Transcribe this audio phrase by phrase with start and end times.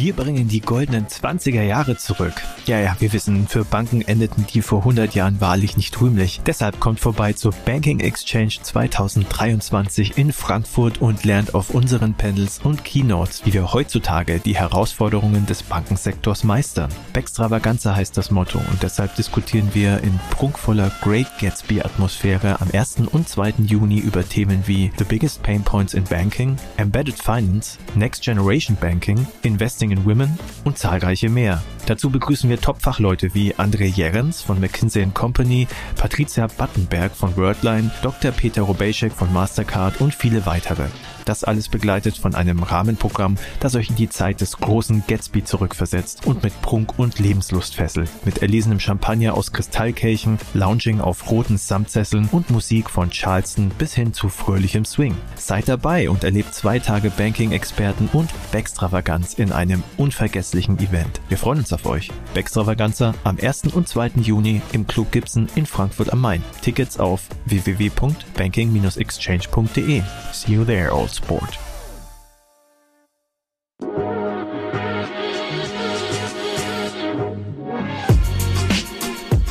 [0.00, 2.34] Wir bringen die goldenen 20er Jahre zurück.
[2.66, 6.40] Ja, ja, wir wissen, für Banken endeten die vor 100 Jahren wahrlich nicht rühmlich.
[6.46, 12.84] Deshalb kommt vorbei zur Banking Exchange 2023 in Frankfurt und lernt auf unseren Panels und
[12.84, 16.90] Keynotes, wie wir heutzutage die Herausforderungen des Bankensektors meistern.
[17.12, 22.98] Backstravaganza heißt das Motto und deshalb diskutieren wir in prunkvoller Great Gatsby Atmosphäre am 1.
[23.10, 23.54] und 2.
[23.66, 29.26] Juni über Themen wie The Biggest Pain Points in Banking, Embedded Finance, Next Generation Banking,
[29.42, 31.62] Investing in Women und zahlreiche mehr.
[31.86, 35.66] Dazu begrüßen wir Top-Fachleute wie André Jerens von McKinsey Company,
[35.96, 38.30] Patricia Battenberg von Wordline, Dr.
[38.30, 40.84] Peter Robejek von Mastercard und viele weitere.
[41.28, 46.24] Das alles begleitet von einem Rahmenprogramm, das euch in die Zeit des großen Gatsby zurückversetzt
[46.24, 48.08] und mit Prunk und Lebenslust fesselt.
[48.24, 54.14] Mit erlesenem Champagner aus Kristallkelchen, Lounging auf roten Samtsesseln und Musik von Charleston bis hin
[54.14, 55.14] zu fröhlichem Swing.
[55.36, 61.20] Seid dabei und erlebt zwei Tage Banking-Experten und Backstravaganz in einem unvergesslichen Event.
[61.28, 62.10] Wir freuen uns auf euch.
[62.32, 63.64] Backstravaganza am 1.
[63.74, 64.12] und 2.
[64.22, 66.42] Juni im Club Gibson in Frankfurt am Main.
[66.62, 70.02] Tickets auf www.banking-exchange.de.
[70.32, 71.58] See you there, old sport.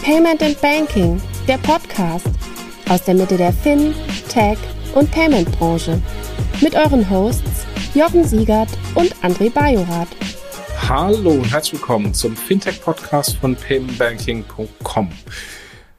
[0.03, 2.27] Payment and Banking, der Podcast
[2.89, 3.93] aus der Mitte der Fin,
[4.29, 4.57] Tech
[4.95, 6.01] und Payment Branche.
[6.61, 10.07] Mit euren Hosts Jochen Siegert und André Bajorath.
[10.87, 15.09] Hallo und herzlich willkommen zum Fintech-Podcast von paymentbanking.com.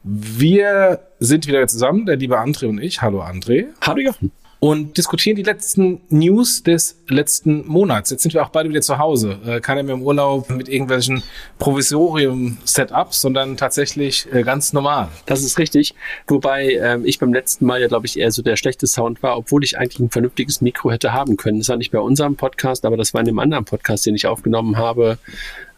[0.03, 3.03] Wir sind wieder zusammen, der liebe André und ich.
[3.03, 3.67] Hallo André.
[3.83, 8.11] Hallo Jochen und diskutieren die letzten News des letzten Monats.
[8.11, 9.39] Jetzt sind wir auch beide wieder zu Hause.
[9.47, 11.23] Äh, keiner mehr im Urlaub mit irgendwelchen
[11.61, 15.09] Provisorium-Setups, sondern tatsächlich äh, ganz normal.
[15.27, 15.95] Das ist richtig.
[16.27, 19.39] Wobei ähm, ich beim letzten Mal ja, glaube ich, eher so der schlechte Sound war,
[19.39, 21.59] obwohl ich eigentlich ein vernünftiges Mikro hätte haben können.
[21.59, 24.27] Das war nicht bei unserem Podcast, aber das war in einem anderen Podcast, den ich
[24.27, 25.19] aufgenommen habe.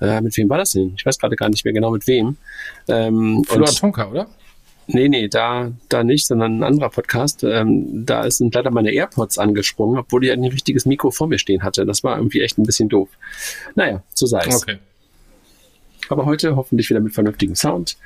[0.01, 0.95] Äh, mit wem war das denn?
[0.97, 2.39] Ich weiß gerade gar nicht mehr genau mit wem.
[2.89, 4.27] Ähm, Florian Tonka, oder?
[4.93, 7.45] Nee, nee, da, da nicht, sondern ein anderer Podcast.
[7.45, 11.62] Ähm, da sind leider meine AirPods angesprungen, obwohl ich ein richtiges Mikro vor mir stehen
[11.62, 11.87] hatte.
[11.87, 13.09] Das war irgendwie echt ein bisschen doof.
[13.75, 14.62] Naja, so sei es.
[14.62, 14.78] Okay.
[16.09, 17.97] Aber heute hoffentlich wieder mit vernünftigem Sound.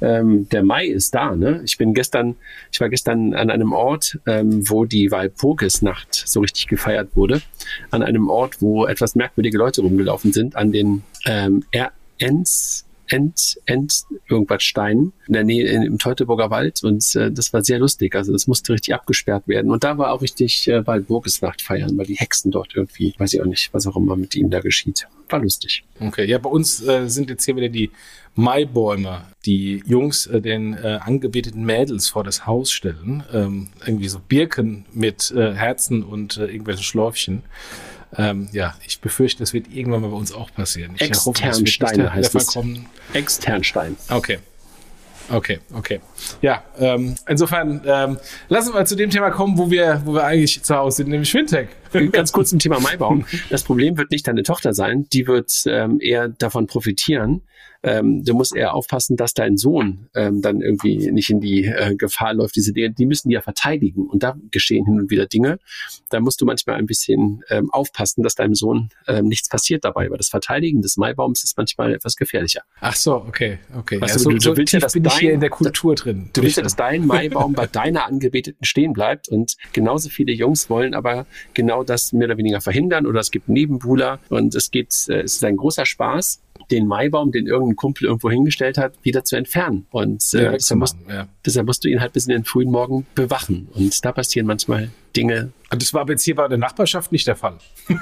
[0.00, 1.60] Ähm, der Mai ist da, ne?
[1.64, 2.36] Ich bin gestern,
[2.70, 7.42] ich war gestern an einem Ort, ähm, wo die Walpurgisnacht so richtig gefeiert wurde.
[7.90, 14.04] An einem Ort, wo etwas merkwürdige Leute rumgelaufen sind, an den ähm, RNs End, End
[14.28, 18.14] irgendwas Stein in der Nähe im Teutoburger Wald und äh, das war sehr lustig.
[18.14, 19.70] Also das musste richtig abgesperrt werden.
[19.70, 23.40] Und da war auch richtig äh, Waldburgesnacht feiern, weil die Hexen dort irgendwie, weiß ich
[23.40, 25.06] auch nicht, was auch immer mit ihnen da geschieht.
[25.28, 25.84] War lustig.
[26.00, 27.90] Okay, ja, bei uns äh, sind jetzt hier wieder die
[28.34, 33.24] Maibäume, die Jungs äh, den äh, angebeteten Mädels vor das Haus stellen.
[33.32, 37.42] Ähm, irgendwie so Birken mit äh, Herzen und äh, irgendwelchen Schläufchen.
[38.16, 40.92] Ähm, ja, ich befürchte, das wird irgendwann mal bei uns auch passieren.
[40.96, 42.58] Ich Externsteine hoffe, heißt es.
[43.12, 43.96] Externstein.
[44.08, 44.38] Okay.
[45.30, 46.00] Okay, okay.
[46.40, 50.62] Ja, ähm, insofern ähm, lassen wir zu dem Thema kommen, wo wir, wo wir eigentlich
[50.62, 51.68] zu Hause sind, nämlich Fintech.
[52.12, 53.26] Ganz kurz zum Thema Maibaum.
[53.50, 57.42] Das Problem wird nicht deine Tochter sein, die wird ähm, eher davon profitieren,
[57.82, 61.94] ähm, du musst eher aufpassen, dass dein Sohn ähm, dann irgendwie nicht in die äh,
[61.94, 62.56] Gefahr läuft.
[62.56, 65.58] Diese Dinge, die müssen die ja verteidigen und da geschehen hin und wieder Dinge.
[66.10, 70.10] Da musst du manchmal ein bisschen ähm, aufpassen, dass deinem Sohn ähm, nichts passiert dabei,
[70.10, 72.62] weil das Verteidigen des Maibaums ist manchmal etwas gefährlicher.
[72.80, 74.00] Ach so, okay, okay.
[74.00, 75.94] Weißt ja, du, so, du, willst ja, dass bin dein, ich hier in der Kultur
[75.94, 76.30] drin.
[76.32, 80.68] Du willst ja, dass dein Maibaum bei deiner Angebeteten stehen bleibt und genauso viele Jungs
[80.68, 84.92] wollen aber genau das mehr oder weniger verhindern oder es gibt Nebenbuhler und es geht,
[85.08, 89.24] äh, es ist ein großer Spaß den Maibaum, den irgendein Kumpel irgendwo hingestellt hat, wieder
[89.24, 89.86] zu entfernen.
[89.90, 91.28] Und äh, ja, deshalb, musst, ja.
[91.44, 93.68] deshalb musst du ihn halt bis in den frühen Morgen bewachen.
[93.74, 95.52] Und da passieren manchmal Dinge.
[95.70, 97.58] Das war aber jetzt hier bei der Nachbarschaft nicht der Fall.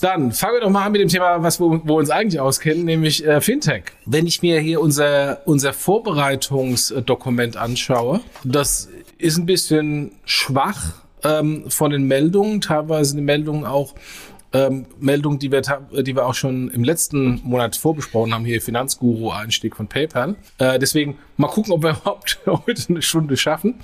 [0.00, 2.40] Dann fangen wir doch mal an mit dem Thema, was wo, wo wir uns eigentlich
[2.40, 3.84] auskennen, nämlich äh, Fintech.
[4.06, 8.88] Wenn ich mir hier unser, unser Vorbereitungsdokument anschaue, das
[9.18, 13.94] ist ein bisschen schwach ähm, von den Meldungen, teilweise die Meldungen auch
[14.54, 19.76] ähm, Meldung, die wir, die wir auch schon im letzten Monat vorbesprochen haben, hier Finanzguru-Einstieg
[19.76, 20.36] von PayPal.
[20.58, 23.74] Äh, deswegen mal gucken, ob wir überhaupt heute eine Stunde schaffen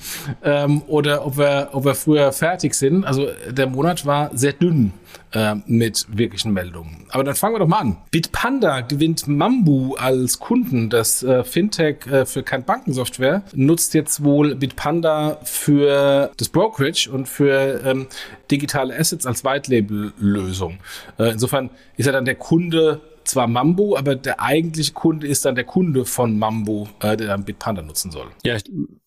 [0.43, 3.05] ähm, oder ob wir, ob wir früher fertig sind.
[3.05, 4.93] Also der Monat war sehr dünn
[5.33, 7.07] äh, mit wirklichen Meldungen.
[7.11, 7.97] Aber dann fangen wir doch mal an.
[8.11, 10.91] Bitpanda gewinnt Mambu als Kunden.
[10.91, 17.29] Das äh, Fintech äh, für kein Bankensoftware nutzt jetzt wohl Bitpanda für das Brokerage und
[17.29, 18.07] für ähm,
[18.51, 20.60] digitale Assets als Whitelabel-Lösung.
[21.19, 25.55] Äh, insofern ist er dann der Kunde zwar Mambo, aber der eigentliche Kunde ist dann
[25.55, 28.27] der Kunde von Mambo, äh, der dann Bitpanda nutzen soll.
[28.45, 28.57] Ja,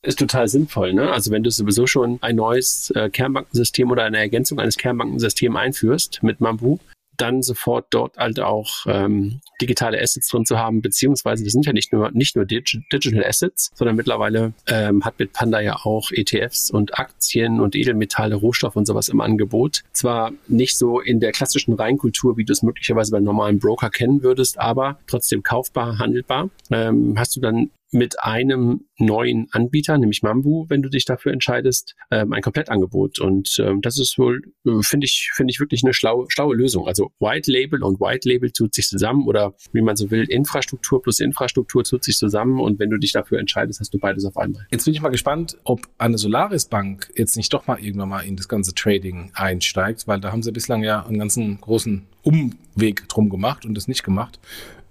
[0.01, 0.93] ist total sinnvoll.
[0.93, 1.11] Ne?
[1.11, 6.23] Also wenn du sowieso schon ein neues äh, Kernbankensystem oder eine Ergänzung eines Kernbankensystems einführst
[6.23, 6.79] mit Mambo,
[7.17, 11.73] dann sofort dort halt auch ähm, digitale Assets drin zu haben, beziehungsweise das sind ja
[11.73, 16.71] nicht nur nicht nur Digi Digital Assets, sondern mittlerweile ähm, hat Bitpanda ja auch ETFs
[16.71, 19.83] und Aktien und Edelmetalle, Rohstoff und sowas im Angebot.
[19.91, 24.23] Zwar nicht so in der klassischen Reinkultur, wie du es möglicherweise bei normalen Broker kennen
[24.23, 26.49] würdest, aber trotzdem kaufbar, handelbar.
[26.71, 31.95] Ähm, hast du dann mit einem neuen Anbieter, nämlich Mambu, wenn du dich dafür entscheidest,
[32.11, 33.19] ähm, ein Komplettangebot.
[33.19, 36.87] Und ähm, das ist wohl, äh, finde ich, finde ich wirklich eine schlaue, schlaue Lösung.
[36.87, 41.01] Also White Label und White Label tut sich zusammen oder wie man so will, Infrastruktur
[41.01, 42.59] plus Infrastruktur tut sich zusammen.
[42.59, 44.65] Und wenn du dich dafür entscheidest, hast du beides auf einmal.
[44.71, 48.21] Jetzt bin ich mal gespannt, ob eine Solaris Bank jetzt nicht doch mal irgendwann mal
[48.21, 53.07] in das ganze Trading einsteigt, weil da haben sie bislang ja einen ganzen großen Umweg
[53.09, 54.39] drum gemacht und das nicht gemacht.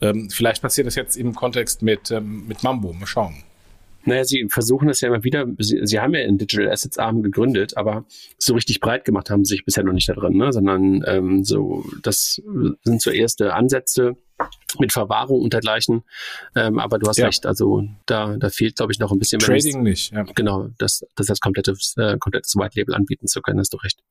[0.03, 2.93] Ähm, vielleicht passiert das jetzt im Kontext mit, ähm, mit Mambo.
[2.93, 3.43] Mal schauen.
[4.05, 5.47] Naja, sie versuchen das ja immer wieder.
[5.59, 8.05] Sie, sie haben ja in Digital Assets Arm gegründet, aber
[8.37, 10.53] so richtig breit gemacht haben sie sich bisher noch nicht da drin, ne?
[10.53, 12.43] sondern ähm, so, das
[12.83, 14.17] sind so erste Ansätze
[14.81, 16.03] mit Verwahrung und dergleichen.
[16.57, 17.27] Ähm, aber du hast ja.
[17.27, 19.47] recht, also da, da fehlt, glaube ich, noch ein bisschen mehr.
[19.47, 20.25] Trading nicht, ja.
[20.35, 24.03] Genau, das, das als komplettes, äh, komplettes White Label anbieten zu können, hast du recht.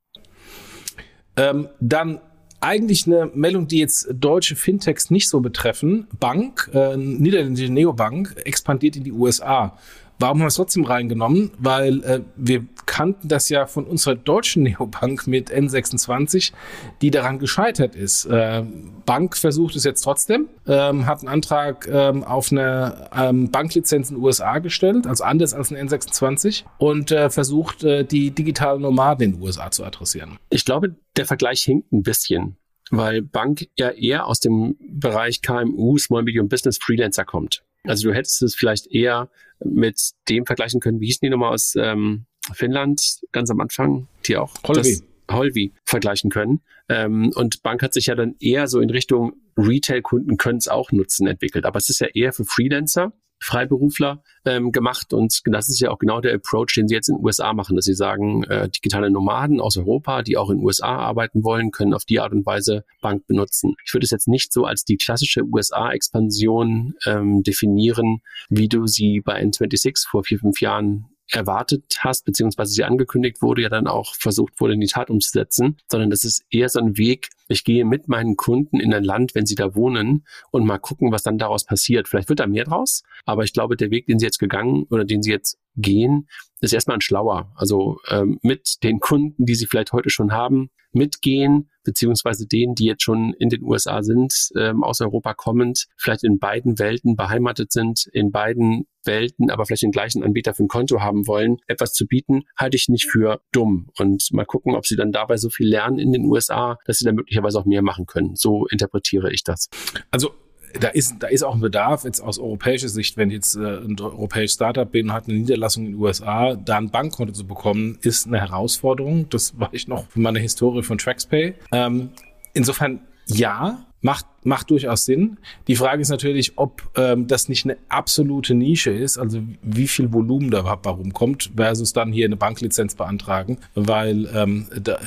[1.35, 2.21] Ähm, dann
[2.61, 6.07] eigentlich eine Meldung, die jetzt deutsche Fintechs nicht so betreffen.
[6.19, 9.77] Bank, äh, niederländische Neobank, expandiert in die USA.
[10.21, 11.51] Warum haben wir es trotzdem reingenommen?
[11.57, 16.53] Weil äh, wir kannten das ja von unserer deutschen Neobank mit N26,
[17.01, 18.25] die daran gescheitert ist.
[18.25, 18.63] Äh,
[19.05, 24.17] Bank versucht es jetzt trotzdem, ähm, hat einen Antrag ähm, auf eine ähm, Banklizenz in
[24.17, 29.23] den USA gestellt, also anders als ein N26 und äh, versucht, äh, die digitalen Nomaden
[29.23, 30.37] in den USA zu adressieren.
[30.51, 32.57] Ich glaube, der Vergleich hinkt ein bisschen
[32.91, 37.63] weil Bank ja eher aus dem Bereich KMU, Small Medium Business Freelancer kommt.
[37.83, 39.29] Also du hättest es vielleicht eher
[39.63, 44.37] mit dem vergleichen können, wie hießen die nochmal aus ähm, Finnland ganz am Anfang, die
[44.37, 45.01] auch Holvi.
[45.29, 46.61] Holvi vergleichen können.
[46.89, 50.91] Ähm, und Bank hat sich ja dann eher so in Richtung Retail-Kunden können es auch
[50.91, 51.65] nutzen entwickelt.
[51.65, 55.99] Aber es ist ja eher für Freelancer Freiberufler ähm, gemacht und das ist ja auch
[55.99, 59.09] genau der Approach, den sie jetzt in den USA machen, dass sie sagen, äh, digitale
[59.09, 62.45] Nomaden aus Europa, die auch in den USA arbeiten wollen, können auf die Art und
[62.45, 63.75] Weise Bank benutzen.
[63.85, 69.21] Ich würde es jetzt nicht so als die klassische USA-Expansion ähm, definieren, wie du sie
[69.23, 74.15] bei N26 vor vier, fünf Jahren erwartet hast, beziehungsweise sie angekündigt wurde, ja dann auch
[74.15, 77.85] versucht wurde, in die Tat umzusetzen, sondern das ist eher so ein Weg, ich gehe
[77.85, 81.37] mit meinen Kunden in ein Land, wenn sie da wohnen und mal gucken, was dann
[81.37, 82.07] daraus passiert.
[82.07, 85.05] Vielleicht wird da mehr draus, aber ich glaube, der Weg, den sie jetzt gegangen oder
[85.05, 86.27] den sie jetzt gehen,
[86.61, 87.51] ist erstmal ein schlauer.
[87.55, 92.85] Also ähm, mit den Kunden, die sie vielleicht heute schon haben, mitgehen, beziehungsweise denen, die
[92.85, 97.71] jetzt schon in den USA sind, ähm, aus Europa kommend, vielleicht in beiden Welten beheimatet
[97.71, 101.93] sind, in beiden Welten, aber vielleicht den gleichen Anbieter für ein Konto haben wollen, etwas
[101.93, 103.89] zu bieten, halte ich nicht für dumm.
[103.97, 107.05] Und mal gucken, ob sie dann dabei so viel lernen in den USA, dass sie
[107.05, 108.35] dann möglicherweise auch mehr machen können.
[108.35, 109.69] So interpretiere ich das.
[110.11, 110.31] Also
[110.79, 113.59] da ist, da ist auch ein Bedarf jetzt aus europäischer Sicht, wenn ich jetzt äh,
[113.59, 117.45] ein europäisches Startup bin und hat eine Niederlassung in den USA, da ein Bankkonto zu
[117.45, 119.29] bekommen, ist eine Herausforderung.
[119.29, 121.53] Das war ich noch von meiner Historie von TraxPay.
[121.71, 122.09] Ähm,
[122.53, 125.37] insofern ja, macht, macht durchaus Sinn.
[125.67, 130.11] Die Frage ist natürlich, ob ähm, das nicht eine absolute Nische ist, also wie viel
[130.11, 134.99] Volumen da überhaupt rumkommt, versus dann hier eine Banklizenz beantragen, weil ähm, da,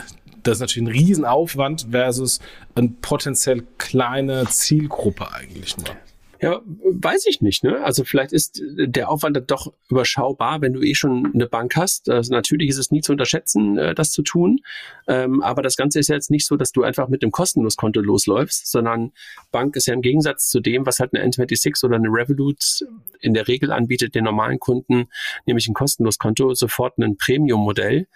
[0.44, 2.40] das ist natürlich ein Riesenaufwand versus
[2.74, 5.86] eine potenziell kleine Zielgruppe eigentlich nur.
[6.44, 7.64] Ja, weiß ich nicht.
[7.64, 7.82] Ne?
[7.82, 12.10] Also vielleicht ist der Aufwand doch überschaubar, wenn du eh schon eine Bank hast.
[12.10, 14.60] Also natürlich ist es nie zu unterschätzen, äh, das zu tun.
[15.08, 17.76] Ähm, aber das Ganze ist ja jetzt nicht so, dass du einfach mit einem kostenlos
[17.76, 19.12] Konto losläufst, sondern
[19.52, 22.84] Bank ist ja im Gegensatz zu dem, was halt eine N26 oder eine Revolut
[23.20, 25.06] in der Regel anbietet, den normalen Kunden,
[25.46, 28.06] nämlich ein kostenlos Konto, sofort ein Premium-Modell.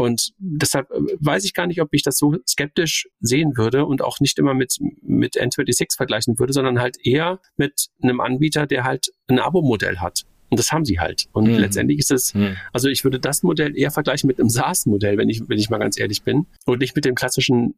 [0.00, 4.02] Und deshalb äh, weiß ich gar nicht, ob ich das so skeptisch sehen würde und
[4.02, 7.69] auch nicht immer mit, mit N26 vergleichen würde, sondern halt eher mit
[8.02, 10.24] einem Anbieter, der halt ein Abo-Modell hat.
[10.50, 11.26] Und das haben sie halt.
[11.32, 11.58] Und mhm.
[11.58, 12.56] letztendlich ist es, mhm.
[12.72, 15.78] also ich würde das Modell eher vergleichen mit einem SaaS-Modell, wenn ich, wenn ich mal
[15.78, 16.46] ganz ehrlich bin.
[16.66, 17.74] Und nicht mit dem klassischen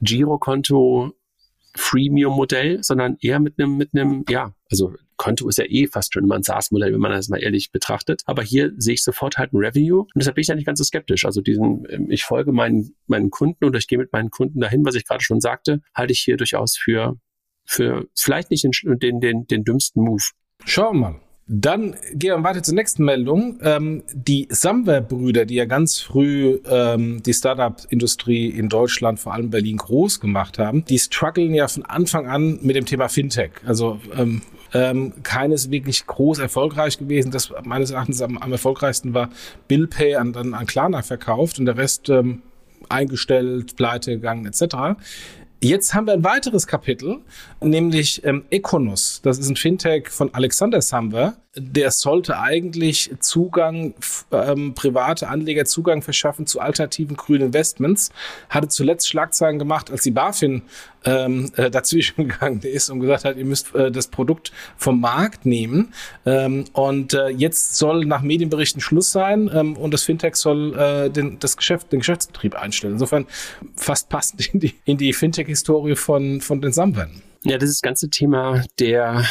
[0.00, 1.12] Girokonto
[1.76, 6.24] Freemium-Modell, sondern eher mit einem, mit einem, ja, also Konto ist ja eh fast schon
[6.24, 8.22] immer ein SaaS-Modell, wenn man das mal ehrlich betrachtet.
[8.26, 10.78] Aber hier sehe ich sofort halt ein Revenue und deshalb bin ich ja nicht ganz
[10.78, 11.24] so skeptisch.
[11.24, 14.84] Also diesen, ähm, ich folge meinen, meinen Kunden oder ich gehe mit meinen Kunden dahin,
[14.84, 17.16] was ich gerade schon sagte, halte ich hier durchaus für,
[17.68, 20.22] für vielleicht nicht den, den, den, den dümmsten Move.
[20.64, 21.20] Schauen wir mal.
[21.50, 23.58] Dann gehen wir weiter zur nächsten Meldung.
[23.62, 29.78] Ähm, die Samwer-Brüder, die ja ganz früh ähm, die Startup-Industrie in Deutschland, vor allem Berlin,
[29.78, 33.52] groß gemacht haben, die strugglen ja von Anfang an mit dem Thema Fintech.
[33.64, 34.42] Also ähm,
[34.74, 37.30] ähm, keines wirklich groß erfolgreich gewesen.
[37.30, 39.30] Das meines Erachtens am, am erfolgreichsten war
[39.68, 42.42] Bill Pay an, dann an Klarna verkauft und der Rest ähm,
[42.90, 45.00] eingestellt, pleite gegangen etc.
[45.60, 47.18] Jetzt haben wir ein weiteres Kapitel,
[47.60, 49.20] nämlich ähm, Econos.
[49.22, 51.36] Das ist ein Fintech von Alexander Samwer.
[51.56, 53.94] Der sollte eigentlich Zugang,
[54.30, 58.10] ähm, private Anleger Zugang verschaffen zu alternativen grünen Investments.
[58.50, 60.62] Hatte zuletzt Schlagzeilen gemacht, als die BaFin
[61.04, 65.46] ähm, äh, dazwischen gegangen ist und gesagt hat, ihr müsst äh, das Produkt vom Markt
[65.46, 65.94] nehmen.
[66.26, 71.10] Ähm, und äh, jetzt soll nach Medienberichten Schluss sein ähm, und das Fintech soll äh,
[71.10, 72.94] den, das Geschäft, den Geschäftsbetrieb einstellen.
[72.94, 73.26] Insofern
[73.74, 77.22] fast passend in die, in die Fintech-Historie von, von den Samwern.
[77.44, 79.24] Ja, das ist das ganze Thema der,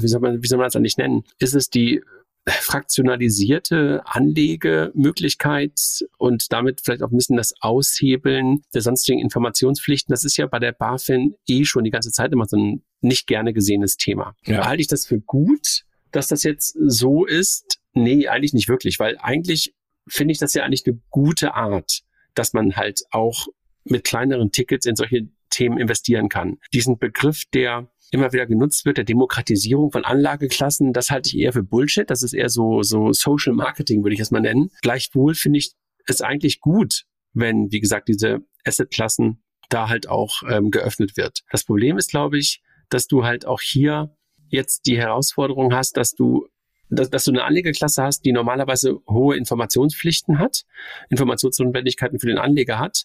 [0.00, 1.24] wie soll man, wie soll man das eigentlich nennen?
[1.38, 2.02] Ist es die
[2.46, 10.12] fraktionalisierte Anlegemöglichkeit und damit vielleicht auch ein bisschen das Aushebeln der sonstigen Informationspflichten.
[10.12, 13.28] Das ist ja bei der BaFin eh schon die ganze Zeit immer so ein nicht
[13.28, 14.34] gerne gesehenes Thema.
[14.44, 14.66] Ja.
[14.66, 17.78] Halte ich das für gut, dass das jetzt so ist?
[17.92, 19.74] Nee, eigentlich nicht wirklich, weil eigentlich
[20.08, 22.00] finde ich das ja eigentlich eine gute Art,
[22.34, 23.46] dass man halt auch
[23.84, 26.58] mit kleineren Tickets in solche Themen investieren kann.
[26.72, 31.52] Diesen Begriff der immer wieder genutzt wird, der Demokratisierung von Anlageklassen, das halte ich eher
[31.52, 32.10] für Bullshit.
[32.10, 34.70] Das ist eher so, so Social Marketing, würde ich es mal nennen.
[34.82, 35.72] Gleichwohl finde ich
[36.06, 41.40] es eigentlich gut, wenn, wie gesagt, diese Assetklassen da halt auch ähm, geöffnet wird.
[41.50, 44.14] Das Problem ist, glaube ich, dass du halt auch hier
[44.48, 46.46] jetzt die Herausforderung hast, dass du
[46.90, 50.64] dass, dass du eine Anlegerklasse hast, die normalerweise hohe Informationspflichten hat,
[51.08, 53.04] Informationsnotwendigkeiten für den Anleger hat.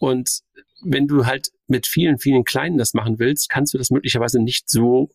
[0.00, 0.40] Und
[0.82, 4.68] wenn du halt mit vielen, vielen Kleinen das machen willst, kannst du das möglicherweise nicht
[4.68, 5.10] so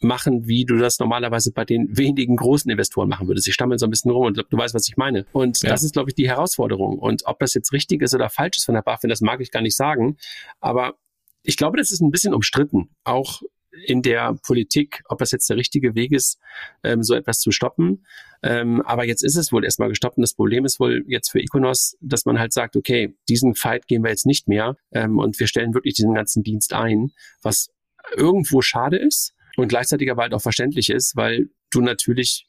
[0.00, 3.48] machen, wie du das normalerweise bei den wenigen großen Investoren machen würdest.
[3.48, 5.26] Ich stammel so ein bisschen rum und du weißt, was ich meine.
[5.32, 5.70] Und ja.
[5.70, 6.98] das ist, glaube ich, die Herausforderung.
[6.98, 9.50] Und ob das jetzt richtig ist oder falsch ist von der BaFin, das mag ich
[9.50, 10.16] gar nicht sagen.
[10.60, 10.94] Aber
[11.42, 12.90] ich glaube, das ist ein bisschen umstritten.
[13.02, 13.42] Auch
[13.84, 16.38] in der Politik, ob das jetzt der richtige Weg ist,
[16.82, 18.04] ähm, so etwas zu stoppen.
[18.42, 21.40] Ähm, aber jetzt ist es wohl erstmal gestoppt und das Problem ist wohl jetzt für
[21.40, 25.38] Iconos, dass man halt sagt, okay, diesen Fight gehen wir jetzt nicht mehr ähm, und
[25.40, 27.10] wir stellen wirklich diesen ganzen Dienst ein,
[27.42, 27.68] was
[28.16, 32.47] irgendwo schade ist und gleichzeitig aber halt auch verständlich ist, weil du natürlich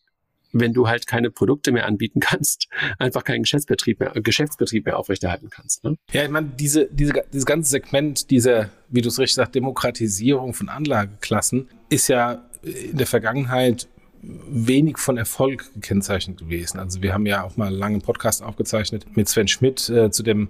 [0.51, 2.67] wenn du halt keine Produkte mehr anbieten kannst,
[2.99, 5.83] einfach keinen Geschäftsbetrieb mehr, Geschäftsbetrieb mehr aufrechterhalten kannst.
[5.83, 5.95] Ne?
[6.11, 10.53] Ja, ich meine, diese, diese, dieses ganze Segment dieser, wie du es richtig sagst, Demokratisierung
[10.53, 13.87] von Anlageklassen ist ja in der Vergangenheit
[14.21, 16.79] wenig von Erfolg gekennzeichnet gewesen.
[16.79, 20.23] Also wir haben ja auch mal einen langen Podcast aufgezeichnet mit Sven Schmidt äh, zu
[20.23, 20.49] dem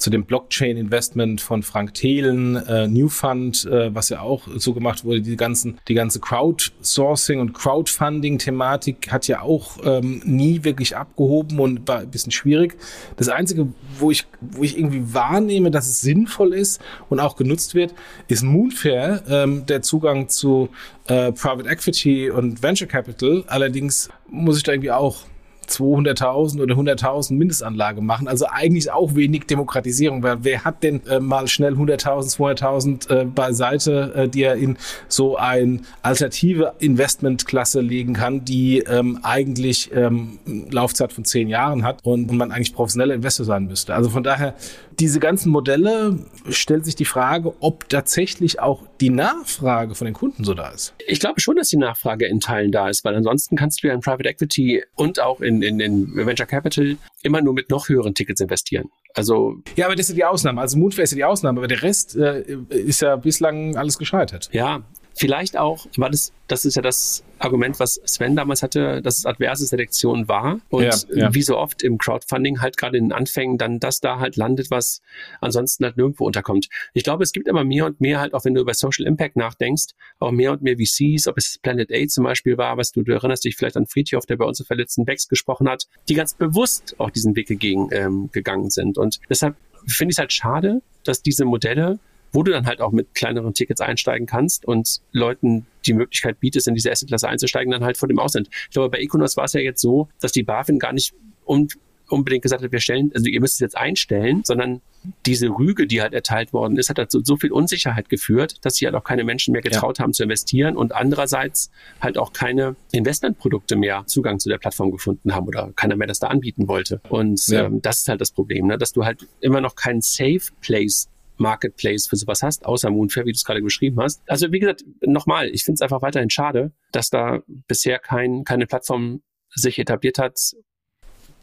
[0.00, 5.20] zu dem Blockchain-Investment von Frank Thelen, äh, Newfund, äh, was ja auch so gemacht wurde,
[5.20, 11.86] die ganzen, die ganze Crowdsourcing und Crowdfunding-Thematik hat ja auch ähm, nie wirklich abgehoben und
[11.86, 12.78] war ein bisschen schwierig.
[13.18, 16.80] Das Einzige, wo ich, wo ich irgendwie wahrnehme, dass es sinnvoll ist
[17.10, 17.94] und auch genutzt wird,
[18.26, 20.70] ist Moonfair, ähm, der Zugang zu
[21.08, 23.44] äh, Private Equity und Venture Capital.
[23.48, 25.26] Allerdings muss ich da irgendwie auch
[25.70, 28.28] 200.000 oder 100.000 Mindestanlage machen.
[28.28, 33.24] Also eigentlich auch wenig Demokratisierung, weil wer hat denn äh, mal schnell 100.000, 200.000 äh,
[33.24, 34.76] beiseite, äh, die er in
[35.08, 40.38] so ein alternative Investmentklasse legen kann, die ähm, eigentlich ähm,
[40.70, 43.94] Laufzeit von zehn Jahren hat und, und man eigentlich professioneller Investor sein müsste.
[43.94, 44.54] Also von daher
[45.00, 46.18] diese ganzen Modelle
[46.50, 50.94] stellt sich die Frage, ob tatsächlich auch die Nachfrage von den Kunden so da ist.
[51.06, 53.94] Ich glaube schon, dass die Nachfrage in Teilen da ist, weil ansonsten kannst du ja
[53.94, 58.14] in Private Equity und auch in, in, in Venture Capital immer nur mit noch höheren
[58.14, 58.88] Tickets investieren.
[59.14, 60.60] Also ja, aber das ist ja die Ausnahme.
[60.60, 64.48] Also Moonfair ist ja die Ausnahme, aber der Rest äh, ist ja bislang alles gescheitert.
[64.52, 64.82] Ja,
[65.14, 69.26] Vielleicht auch, weil das, das ist ja das Argument, was Sven damals hatte, dass es
[69.26, 71.34] adverse Selektion war und ja, ja.
[71.34, 74.70] wie so oft im Crowdfunding halt gerade in den Anfängen dann das da halt landet,
[74.70, 75.00] was
[75.40, 76.68] ansonsten halt nirgendwo unterkommt.
[76.92, 79.36] Ich glaube, es gibt immer mehr und mehr halt, auch wenn du über Social Impact
[79.36, 83.02] nachdenkst, auch mehr und mehr VCs, ob es Planet A zum Beispiel war, was du,
[83.02, 86.14] du erinnerst dich vielleicht an Friedhof, der bei uns im verletzten Becks gesprochen hat, die
[86.14, 88.98] ganz bewusst auch diesen Weg gegen, ähm, gegangen sind.
[88.98, 91.98] Und deshalb finde ich es halt schade, dass diese Modelle
[92.32, 96.68] wo du dann halt auch mit kleineren Tickets einsteigen kannst und Leuten die Möglichkeit bietest,
[96.68, 98.48] in diese Assetklasse einzusteigen, dann halt vor dem Ausland.
[98.50, 101.68] Ich glaube, bei Econos war es ja jetzt so, dass die BaFin gar nicht um,
[102.08, 104.80] unbedingt gesagt hat, wir stellen, also ihr müsst es jetzt einstellen, sondern
[105.24, 108.84] diese Rüge, die halt erteilt worden ist, hat dazu so viel Unsicherheit geführt, dass sich
[108.84, 110.02] halt auch keine Menschen mehr getraut ja.
[110.02, 111.70] haben zu investieren und andererseits
[112.00, 116.18] halt auch keine Investmentprodukte mehr Zugang zu der Plattform gefunden haben oder keiner mehr das
[116.18, 117.00] da anbieten wollte.
[117.08, 117.64] Und ja.
[117.64, 118.76] ähm, das ist halt das Problem, ne?
[118.76, 121.08] dass du halt immer noch keinen Safe Place
[121.40, 124.20] Marketplace für sowas hast, außer Moonfair, wie du es gerade beschrieben hast.
[124.26, 128.66] Also wie gesagt, nochmal, ich finde es einfach weiterhin schade, dass da bisher kein, keine
[128.66, 129.22] Plattform
[129.54, 130.38] sich etabliert hat,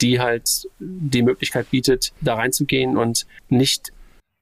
[0.02, 3.92] die halt die Möglichkeit bietet, da reinzugehen und nicht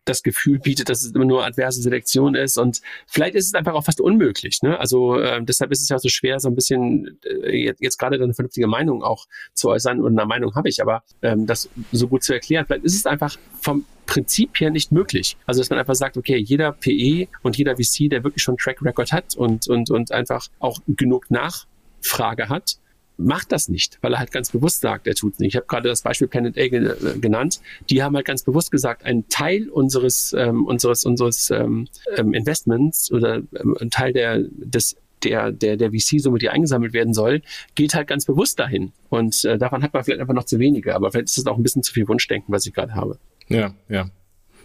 [0.05, 3.73] das Gefühl bietet, dass es immer nur adverse Selektion ist und vielleicht ist es einfach
[3.73, 4.61] auch fast unmöglich.
[4.61, 4.79] Ne?
[4.79, 8.15] Also äh, deshalb ist es ja so schwer, so ein bisschen äh, jetzt, jetzt gerade
[8.21, 12.07] eine vernünftige Meinung auch zu äußern und eine Meinung habe ich, aber ähm, das so
[12.07, 12.65] gut zu erklären.
[12.65, 15.35] Vielleicht ist es einfach vom Prinzip her nicht möglich.
[15.45, 18.81] Also dass man einfach sagt, okay, jeder PE und jeder VC, der wirklich schon Track
[18.83, 22.77] Record hat und und und einfach auch genug Nachfrage hat,
[23.17, 25.49] macht das nicht, weil er halt ganz bewusst sagt, er tut es nicht.
[25.49, 27.61] Ich habe gerade das Beispiel Planet A äh, genannt.
[27.89, 33.11] Die haben halt ganz bewusst gesagt, ein Teil unseres ähm, unseres unseres ähm, ähm, Investments
[33.11, 37.41] oder ähm, ein Teil der des der, der, der VC-Summe, die eingesammelt werden soll,
[37.73, 38.91] geht halt ganz bewusst dahin.
[39.09, 40.93] Und äh, davon hat man vielleicht einfach noch zu wenige.
[40.93, 43.17] Aber vielleicht ist das auch ein bisschen zu viel Wunschdenken, was ich gerade habe.
[43.47, 44.09] Ja, ja.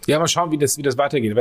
[0.07, 1.35] Ja, mal schauen, wie das, wie das weitergeht.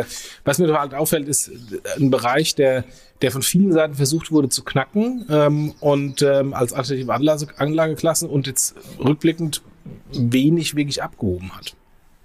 [0.44, 1.50] Was mir halt auffällt, ist
[1.96, 2.84] ein Bereich, der,
[3.22, 8.28] der von vielen Seiten versucht wurde zu knacken ähm, und ähm, als alternative Anlage, Anlageklassen
[8.28, 9.62] und jetzt rückblickend
[10.12, 11.74] wenig wirklich abgehoben hat.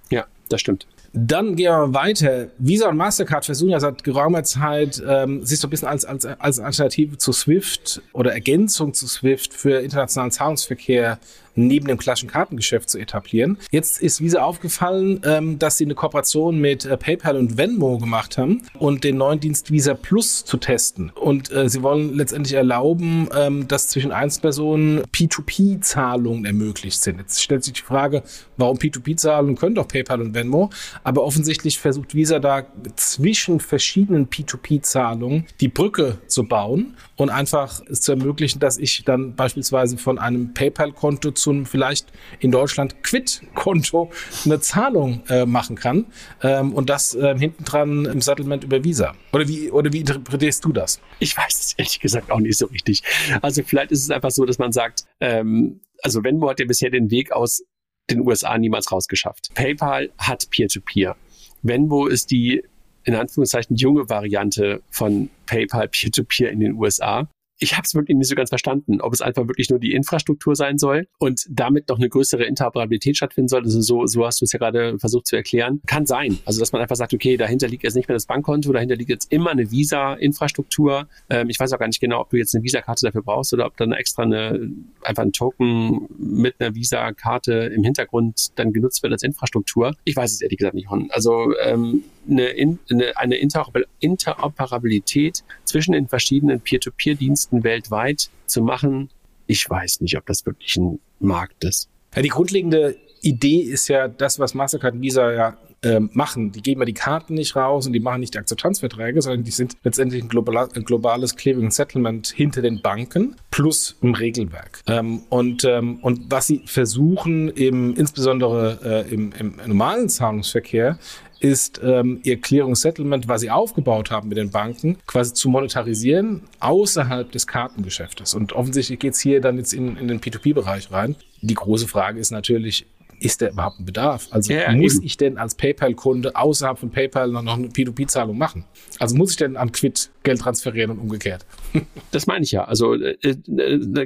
[0.10, 0.88] Ja, das stimmt.
[1.18, 2.48] Dann gehen wir weiter.
[2.58, 6.26] Visa und Mastercard versuchen ja seit geraumer Zeit, ähm, sich so ein bisschen als, als,
[6.26, 11.18] als Alternative zu SWIFT oder Ergänzung zu SWIFT für internationalen Zahlungsverkehr
[11.56, 13.58] neben dem klassischen Kartengeschäft zu etablieren.
[13.72, 18.38] Jetzt ist Visa aufgefallen, ähm, dass sie eine Kooperation mit äh, PayPal und Venmo gemacht
[18.38, 21.12] haben und den neuen Dienst Visa Plus zu testen.
[21.12, 27.20] Und äh, sie wollen letztendlich erlauben, ähm, dass zwischen Einzelpersonen P2P-Zahlungen ermöglicht sind.
[27.20, 28.24] Jetzt stellt sich die Frage,
[28.58, 30.70] warum P2P-Zahlungen können doch PayPal und Venmo,
[31.04, 38.02] aber offensichtlich versucht Visa da zwischen verschiedenen P2P-Zahlungen die Brücke zu bauen und einfach es
[38.02, 44.12] zu ermöglichen, dass ich dann beispielsweise von einem PayPal-Konto zu einem vielleicht in Deutschland Quit-Konto
[44.46, 46.06] eine Zahlung äh, machen kann
[46.42, 49.16] ähm, und das äh, hinten dran im Settlement über Visa.
[49.34, 51.00] Oder wie, oder wie interpretierst du das?
[51.20, 53.04] Ich weiß es ehrlich gesagt auch nicht so richtig.
[53.42, 56.90] Also vielleicht ist es einfach so, dass man sagt, ähm, also Venmo hat ja bisher
[56.90, 57.64] den Weg aus
[58.10, 59.54] den USA niemals rausgeschafft.
[59.56, 61.14] PayPal hat Peer-to-Peer.
[61.14, 61.16] -Peer.
[61.64, 62.64] Venmo ist die
[63.04, 67.28] in Anführungszeichen junge Variante von PayPal Peer-to-Peer -Peer in den USA
[67.60, 70.56] ich habe es wirklich nicht so ganz verstanden, ob es einfach wirklich nur die Infrastruktur
[70.56, 73.64] sein soll und damit noch eine größere Interoperabilität stattfinden soll.
[73.64, 75.82] Also so, so hast du es ja gerade versucht zu erklären.
[75.86, 76.38] Kann sein.
[76.46, 79.10] Also dass man einfach sagt, okay, dahinter liegt jetzt nicht mehr das Bankkonto, dahinter liegt
[79.10, 81.08] jetzt immer eine Visa-Infrastruktur.
[81.30, 83.66] Ähm, ich weiß auch gar nicht genau, ob du jetzt eine Visa-Karte dafür brauchst oder
[83.66, 84.70] ob dann extra eine
[85.02, 89.96] einfach ein Token mit einer Visa-Karte im Hintergrund dann genutzt wird als Infrastruktur.
[90.04, 91.10] Ich weiß es ehrlich gesagt nicht, Hon.
[91.12, 99.10] Also ähm, eine, eine, eine Interoperabilität zwischen den verschiedenen Peer-to-Peer-Diensten weltweit zu machen,
[99.48, 101.90] ich weiß nicht, ob das wirklich ein Markt ist.
[102.16, 106.52] Ja, die grundlegende Idee ist ja das, was Mastercard und Visa ja äh, machen.
[106.52, 109.52] Die geben ja die Karten nicht raus und die machen nicht die Akzeptanzverträge, sondern die
[109.52, 114.82] sind letztendlich ein, global, ein globales Clearing Settlement hinter den Banken plus ein Regelwerk.
[114.88, 120.98] Ähm, und, ähm, und was sie versuchen, im, insbesondere äh, im, im normalen Zahlungsverkehr,
[121.40, 126.44] ist ähm, ihr Clearing Settlement, was sie aufgebaut haben mit den Banken, quasi zu monetarisieren
[126.60, 128.34] außerhalb des Kartengeschäftes.
[128.34, 131.16] Und offensichtlich geht es hier dann jetzt in, in den P2P-Bereich rein.
[131.42, 132.86] Die große Frage ist natürlich,
[133.20, 134.28] ist der überhaupt ein Bedarf?
[134.32, 135.06] Also ja, muss eben.
[135.06, 138.66] ich denn als PayPal-Kunde außerhalb von PayPal noch eine P2P-Zahlung machen?
[139.00, 141.46] Also muss ich denn an Quid Geld transferieren und umgekehrt?
[142.12, 142.64] Das meine ich ja.
[142.64, 143.38] Also äh, äh,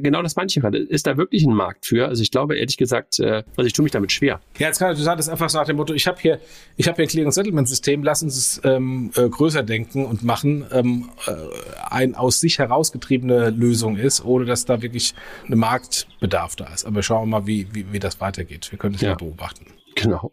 [0.01, 0.79] genau das meine ich gerade.
[0.79, 2.08] Ist da wirklich ein Markt für?
[2.08, 4.39] Also ich glaube ehrlich gesagt, äh, also ich tue mich damit schwer.
[4.58, 6.39] Ja, jetzt kann ich sagen, das ist einfach so nach dem Motto, ich habe hier,
[6.75, 10.23] ich habe hier ein Clearing Settlement System, lass uns es ähm, äh, größer denken und
[10.23, 11.32] machen, ähm, äh,
[11.89, 15.13] ein aus sich herausgetriebene Lösung ist, ohne dass da wirklich
[15.47, 16.86] ein Marktbedarf da ist.
[16.86, 18.71] Aber schauen wir mal, wie, wie, wie das weitergeht.
[18.71, 19.10] Wir können das ja.
[19.10, 19.67] mal beobachten.
[19.95, 20.32] Genau.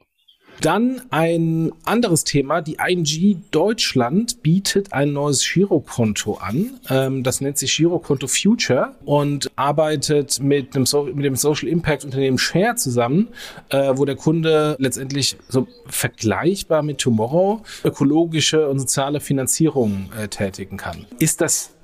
[0.61, 2.61] Dann ein anderes Thema.
[2.61, 6.81] Die ING Deutschland bietet ein neues Girokonto an.
[6.88, 12.05] Ähm, das nennt sich Girokonto Future und arbeitet mit, einem so mit dem Social Impact
[12.05, 13.29] Unternehmen Share zusammen,
[13.69, 20.77] äh, wo der Kunde letztendlich so vergleichbar mit Tomorrow ökologische und soziale Finanzierung äh, tätigen
[20.77, 21.07] kann.
[21.19, 21.76] Ist das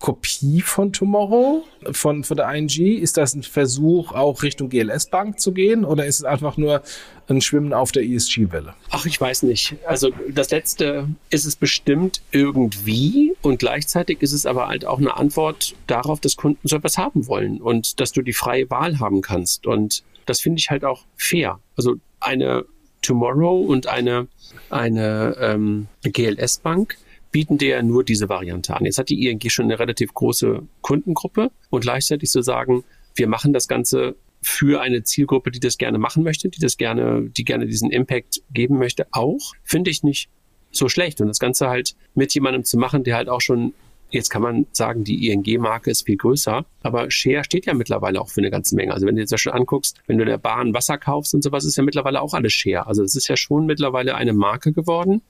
[0.00, 2.68] Kopie von Tomorrow, von, von der ING?
[2.68, 6.82] Ist das ein Versuch, auch Richtung GLS Bank zu gehen oder ist es einfach nur
[7.28, 8.74] ein Schwimmen auf der ESG-Welle?
[8.88, 9.76] Ach, ich weiß nicht.
[9.86, 15.16] Also das letzte ist es bestimmt irgendwie und gleichzeitig ist es aber halt auch eine
[15.18, 19.20] Antwort darauf, dass Kunden so etwas haben wollen und dass du die freie Wahl haben
[19.20, 19.66] kannst.
[19.66, 21.60] Und das finde ich halt auch fair.
[21.76, 22.64] Also eine
[23.02, 24.28] Tomorrow und eine,
[24.70, 26.96] eine ähm, GLS-Bank
[27.30, 28.84] bieten dir nur diese Variante an.
[28.84, 33.52] Jetzt hat die ING schon eine relativ große Kundengruppe und gleichzeitig zu sagen, wir machen
[33.52, 37.66] das Ganze für eine Zielgruppe, die das gerne machen möchte, die das gerne, die gerne
[37.66, 40.30] diesen Impact geben möchte, auch, finde ich nicht
[40.70, 41.20] so schlecht.
[41.20, 43.74] Und das Ganze halt mit jemandem zu machen, der halt auch schon
[44.10, 48.28] Jetzt kann man sagen, die ING-Marke ist viel größer, aber Share steht ja mittlerweile auch
[48.28, 48.92] für eine ganze Menge.
[48.92, 51.64] Also wenn du jetzt ja schon anguckst, wenn du der Bahn Wasser kaufst und sowas,
[51.64, 52.88] ist ja mittlerweile auch alles Share.
[52.88, 55.22] Also es ist ja schon mittlerweile eine Marke geworden,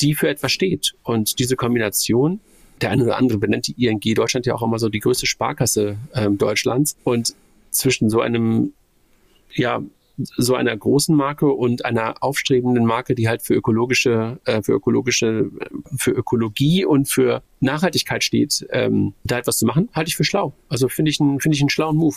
[0.00, 0.94] die für etwas steht.
[1.02, 2.40] Und diese Kombination,
[2.80, 5.98] der eine oder andere benennt die ING Deutschland ja auch immer so die größte Sparkasse
[6.14, 6.96] ähm, Deutschlands.
[7.04, 7.34] Und
[7.70, 8.72] zwischen so einem
[9.54, 9.82] ja,
[10.36, 15.50] so einer großen Marke und einer aufstrebenden Marke, die halt für ökologische, äh, für ökologische,
[15.96, 20.54] für Ökologie und für Nachhaltigkeit steht, ähm, da etwas zu machen, halte ich für schlau.
[20.68, 22.16] Also finde ich, finde ich einen schlauen Move.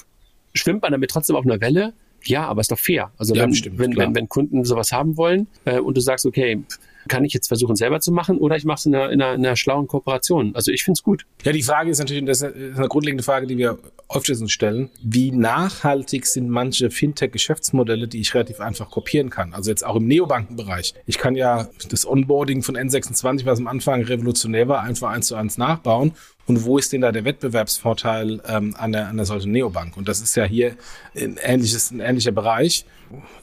[0.54, 1.94] Schwimmt man damit trotzdem auf einer Welle?
[2.24, 3.12] Ja, aber ist doch fair.
[3.18, 6.26] Also ja, wenn, bestimmt, wenn, wenn, wenn, Kunden sowas haben wollen äh, und du sagst,
[6.26, 6.62] okay,
[7.08, 9.34] kann ich jetzt versuchen selber zu machen oder ich mache es in einer, in, einer,
[9.34, 10.56] in einer schlauen Kooperation.
[10.56, 11.26] Also ich finde es gut.
[11.44, 13.78] Ja, die Frage ist natürlich, das ist eine grundlegende Frage, die wir
[14.10, 14.90] öfters uns stellen.
[15.02, 19.54] Wie nachhaltig sind manche Fintech-Geschäftsmodelle, die ich relativ einfach kopieren kann?
[19.54, 20.94] Also jetzt auch im Neobankenbereich.
[21.06, 25.36] Ich kann ja das Onboarding von N26, was am Anfang revolutionär war, einfach eins zu
[25.36, 26.14] eins nachbauen
[26.52, 29.96] und wo ist denn da der Wettbewerbsvorteil ähm, an, der, an der solchen Neobank?
[29.96, 30.76] Und das ist ja hier
[31.16, 32.86] ein, ähnliches, ein ähnlicher Bereich.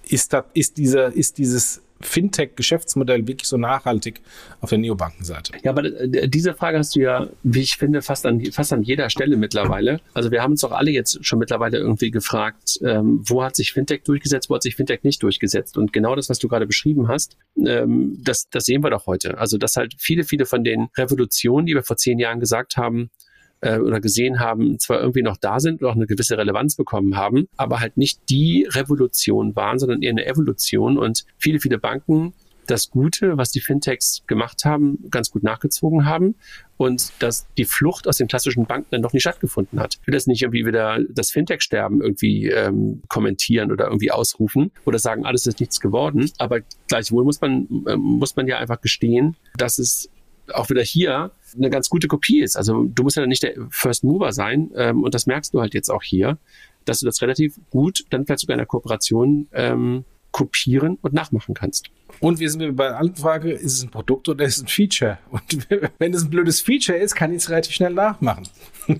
[0.06, 4.20] Ist, das, ist, dieser, ist dieses Fintech-Geschäftsmodell wirklich so nachhaltig
[4.60, 5.52] auf der Neobankenseite?
[5.62, 8.82] Ja, aber äh, diese Frage hast du ja, wie ich finde, fast an, fast an
[8.82, 10.00] jeder Stelle mittlerweile.
[10.14, 13.72] Also wir haben uns doch alle jetzt schon mittlerweile irgendwie gefragt, ähm, wo hat sich
[13.72, 15.76] Fintech durchgesetzt, wo hat sich Fintech nicht durchgesetzt?
[15.76, 19.38] Und genau das, was du gerade beschrieben hast, ähm, das, das sehen wir doch heute.
[19.38, 23.10] Also dass halt viele, viele von den Revolutionen, die wir vor zehn Jahren gesagt haben,
[23.60, 27.16] äh, oder gesehen haben, zwar irgendwie noch da sind und auch eine gewisse Relevanz bekommen
[27.16, 32.34] haben, aber halt nicht die Revolution waren, sondern eher eine Evolution und viele, viele Banken
[32.68, 36.36] das Gute, was die Fintechs gemacht haben, ganz gut nachgezogen haben
[36.76, 39.98] und dass die Flucht aus den klassischen Banken dann doch nicht stattgefunden hat.
[40.00, 44.98] Ich will das nicht irgendwie wieder das Fintech-Sterben irgendwie ähm, kommentieren oder irgendwie ausrufen oder
[44.98, 46.30] sagen, alles ist nichts geworden.
[46.38, 50.10] Aber gleichwohl muss man, äh, muss man ja einfach gestehen, dass es
[50.54, 52.56] auch wieder hier eine ganz gute Kopie ist.
[52.56, 55.74] Also du musst ja nicht der First Mover sein ähm, und das merkst du halt
[55.74, 56.38] jetzt auch hier,
[56.84, 60.04] dass du das relativ gut dann vielleicht sogar in der Kooperation ähm,
[60.38, 61.90] kopieren und nachmachen kannst.
[62.20, 64.68] Und wir sind bei der alten Frage, ist es ein Produkt oder ist es ein
[64.68, 65.18] Feature?
[65.30, 65.66] Und
[65.98, 68.44] wenn es ein blödes Feature ist, kann ich es relativ schnell nachmachen.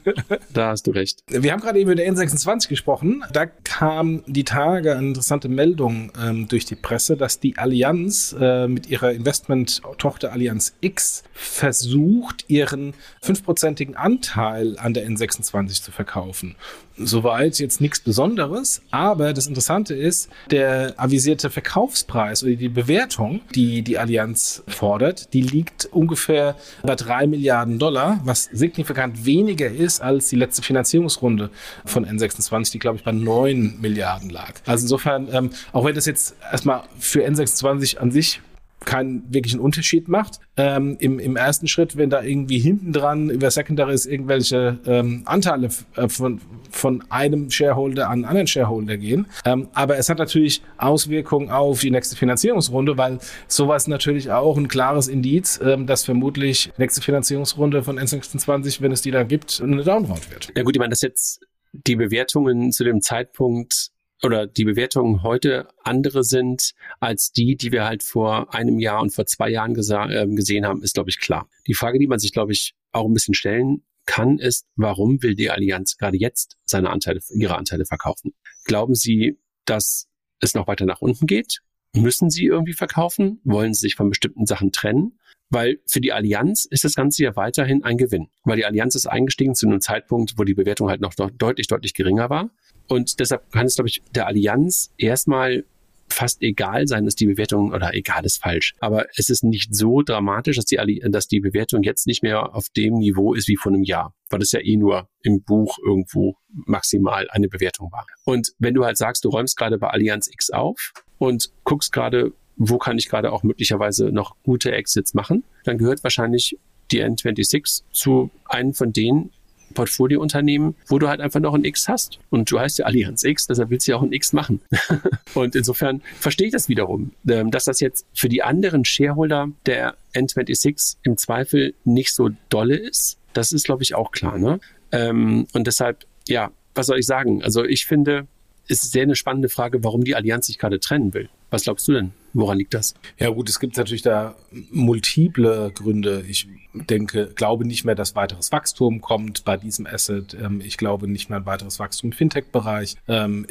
[0.53, 1.23] Da hast du recht.
[1.29, 3.25] Wir haben gerade eben über der N26 gesprochen.
[3.33, 8.69] Da kam die Tage eine interessante Meldung ähm, durch die Presse, dass die Allianz äh,
[8.69, 16.57] mit ihrer Investment-Tochter Allianz X versucht, ihren fünfprozentigen Anteil an der N26 zu verkaufen.
[16.99, 23.83] Soweit jetzt nichts Besonderes, aber das Interessante ist, der avisierte Verkaufspreis oder die Bewertung, die
[23.83, 30.29] die Allianz fordert, die liegt ungefähr bei drei Milliarden Dollar, was signifikant weniger ist als
[30.29, 31.51] die letzte Finanzierungsrunde
[31.85, 34.55] von N26, die glaube ich bei neun Milliarden lag.
[34.67, 38.41] Also insofern, ähm, auch wenn das jetzt erstmal für N26 an sich
[38.85, 40.41] keinen wirklichen Unterschied macht.
[40.57, 45.69] Ähm, im, Im ersten Schritt, wenn da irgendwie hinten dran über Secondaries irgendwelche ähm, Anteile
[45.97, 49.27] äh, von, von einem Shareholder an einen anderen Shareholder gehen.
[49.45, 54.69] Ähm, aber es hat natürlich Auswirkungen auf die nächste Finanzierungsrunde, weil sowas natürlich auch ein
[54.69, 59.83] klares Indiz, ähm, dass vermutlich nächste Finanzierungsrunde von N26, wenn es die da gibt, eine
[59.83, 60.53] Downround wird.
[60.57, 61.41] Ja gut, ich meine, das jetzt
[61.73, 63.91] die Bewertungen zu dem Zeitpunkt
[64.23, 69.11] oder die Bewertungen heute andere sind als die, die wir halt vor einem Jahr und
[69.11, 71.49] vor zwei Jahren äh, gesehen haben, ist, glaube ich, klar.
[71.67, 75.35] Die Frage, die man sich, glaube ich, auch ein bisschen stellen kann, ist, warum will
[75.35, 78.33] die Allianz gerade jetzt seine Anteile, ihre Anteile verkaufen?
[78.65, 80.09] Glauben Sie, dass
[80.41, 81.61] es noch weiter nach unten geht?
[81.95, 83.41] Müssen Sie irgendwie verkaufen?
[83.45, 85.19] Wollen Sie sich von bestimmten Sachen trennen?
[85.51, 88.29] Weil für die Allianz ist das Ganze ja weiterhin ein Gewinn.
[88.45, 91.95] Weil die Allianz ist eingestiegen zu einem Zeitpunkt, wo die Bewertung halt noch deutlich, deutlich
[91.95, 92.51] geringer war.
[92.89, 95.65] Und deshalb kann es, glaube ich, der Allianz erstmal
[96.11, 100.03] fast egal sein, dass die Bewertung, oder egal ist falsch, aber es ist nicht so
[100.03, 103.73] dramatisch, dass die, dass die Bewertung jetzt nicht mehr auf dem Niveau ist wie vor
[103.73, 108.07] einem Jahr, weil das ja eh nur im Buch irgendwo maximal eine Bewertung war.
[108.25, 112.33] Und wenn du halt sagst, du räumst gerade bei Allianz X auf und guckst gerade,
[112.57, 116.59] wo kann ich gerade auch möglicherweise noch gute Exits machen, dann gehört wahrscheinlich
[116.91, 119.31] die N26 zu einem von denen,
[119.75, 122.19] Portfoliounternehmen, wo du halt einfach noch ein X hast.
[122.31, 124.61] Und du heißt ja Allianz X, deshalb willst du ja auch ein X machen.
[125.35, 129.97] und insofern verstehe ich das wiederum, ähm, dass das jetzt für die anderen Shareholder der
[130.15, 133.19] N26 im Zweifel nicht so dolle ist.
[133.33, 134.39] Das ist, glaube ich, auch klar.
[134.39, 134.61] Ne?
[134.93, 137.43] Ähm, und deshalb, ja, was soll ich sagen?
[137.43, 138.27] Also ich finde,
[138.69, 141.29] es ist sehr eine spannende Frage, warum die Allianz sich gerade trennen will.
[141.51, 142.13] Was glaubst du denn?
[142.35, 142.95] Woran liegt das?
[143.19, 144.37] Ja gut, es gibt natürlich da
[144.71, 146.25] multiple Gründe.
[146.29, 150.37] Ich denke, glaube nicht mehr, dass weiteres Wachstum kommt bei diesem Asset.
[150.41, 152.97] Ähm, ich glaube nicht mehr ein weiteres Wachstum im Fintech-Bereich.
[153.09, 153.47] Ähm,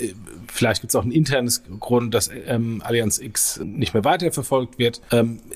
[0.48, 5.02] vielleicht gibt es auch ein internes Grund, dass ähm, Allianz X nicht mehr weiterverfolgt wird.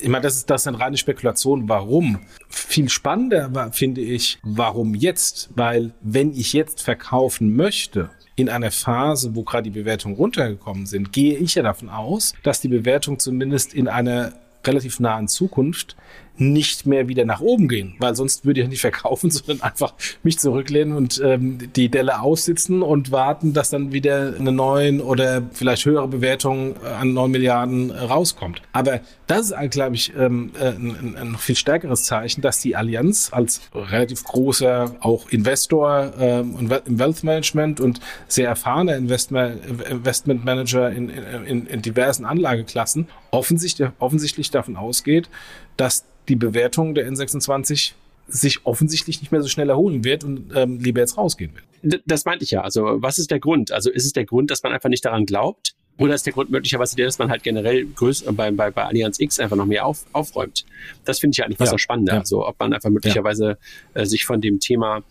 [0.00, 1.68] Ich meine, das ist, das ist eine reine Spekulation.
[1.68, 2.20] Warum?
[2.48, 5.50] Viel spannender finde ich, warum jetzt?
[5.54, 11.12] Weil wenn ich jetzt verkaufen möchte, in einer Phase, wo gerade die Bewertungen runtergekommen sind,
[11.12, 14.32] gehe ich ja davon aus, dass die Bewertung zumindest in einer
[14.64, 15.96] relativ nahen Zukunft
[16.36, 20.38] nicht mehr wieder nach oben gehen, weil sonst würde ich nicht verkaufen, sondern einfach mich
[20.38, 25.84] zurücklehnen und ähm, die Delle aussitzen und warten, dass dann wieder eine neuen oder vielleicht
[25.84, 28.62] höhere Bewertung äh, an 9 Milliarden äh, rauskommt.
[28.72, 33.30] Aber das ist, glaube ich, ähm, äh, ein, ein viel stärkeres Zeichen, dass die Allianz
[33.32, 40.90] als relativ großer auch Investor ähm, im Wealth Management und sehr erfahrener Investment, Investment Manager
[40.90, 45.28] in, in, in diversen Anlageklassen offensichtlich, offensichtlich davon ausgeht,
[45.76, 47.92] dass die Bewertung der N26
[48.28, 52.02] sich offensichtlich nicht mehr so schnell erholen wird und ähm, lieber jetzt rausgehen wird.
[52.06, 52.62] Das meinte ich ja.
[52.62, 53.72] Also was ist der Grund?
[53.72, 55.74] Also ist es der Grund, dass man einfach nicht daran glaubt?
[55.98, 59.20] Oder ist der Grund möglicherweise der, dass man halt generell größer bei, bei, bei Allianz
[59.20, 60.64] X einfach noch mehr auf, aufräumt?
[61.04, 62.12] Das finde ich ja eigentlich was ja, Spannende.
[62.12, 62.18] Ja.
[62.20, 63.58] Also ob man einfach möglicherweise
[63.94, 64.00] ja.
[64.00, 65.02] äh, sich von dem Thema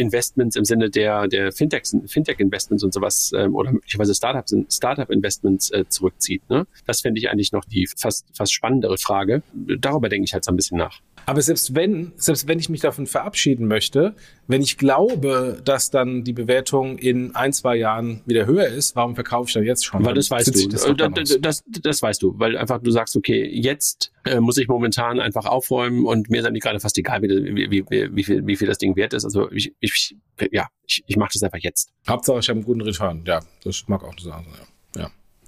[0.00, 5.84] Investments im Sinne der, der Fintechs, Fintech-Investments und sowas ähm, oder möglicherweise Startups, Startup-Investments äh,
[5.88, 6.48] zurückzieht.
[6.48, 6.66] Ne?
[6.86, 9.42] Das finde ich eigentlich noch die fast, fast spannendere Frage.
[9.52, 11.00] Darüber denke ich halt so ein bisschen nach.
[11.26, 14.14] Aber selbst wenn, selbst wenn ich mich davon verabschieden möchte,
[14.46, 19.14] wenn ich glaube, dass dann die Bewertung in ein, zwei Jahren wieder höher ist, warum
[19.14, 20.04] verkaufe ich dann jetzt schon?
[20.04, 20.68] Weil das weißt du.
[20.68, 24.68] Das, das, das, das, weißt du, weil einfach du sagst, okay, jetzt äh, muss ich
[24.68, 28.46] momentan einfach aufräumen und mir ist eigentlich gerade fast egal, wie, wie, wie, wie, viel,
[28.46, 29.24] wie viel das Ding wert ist.
[29.24, 30.16] Also ich, ich
[30.50, 31.90] ja, ich, ich mache das einfach jetzt.
[32.08, 33.22] Hauptsache, ich habe einen guten Return.
[33.26, 34.46] Ja, das mag auch so sein.
[34.50, 34.66] Ja.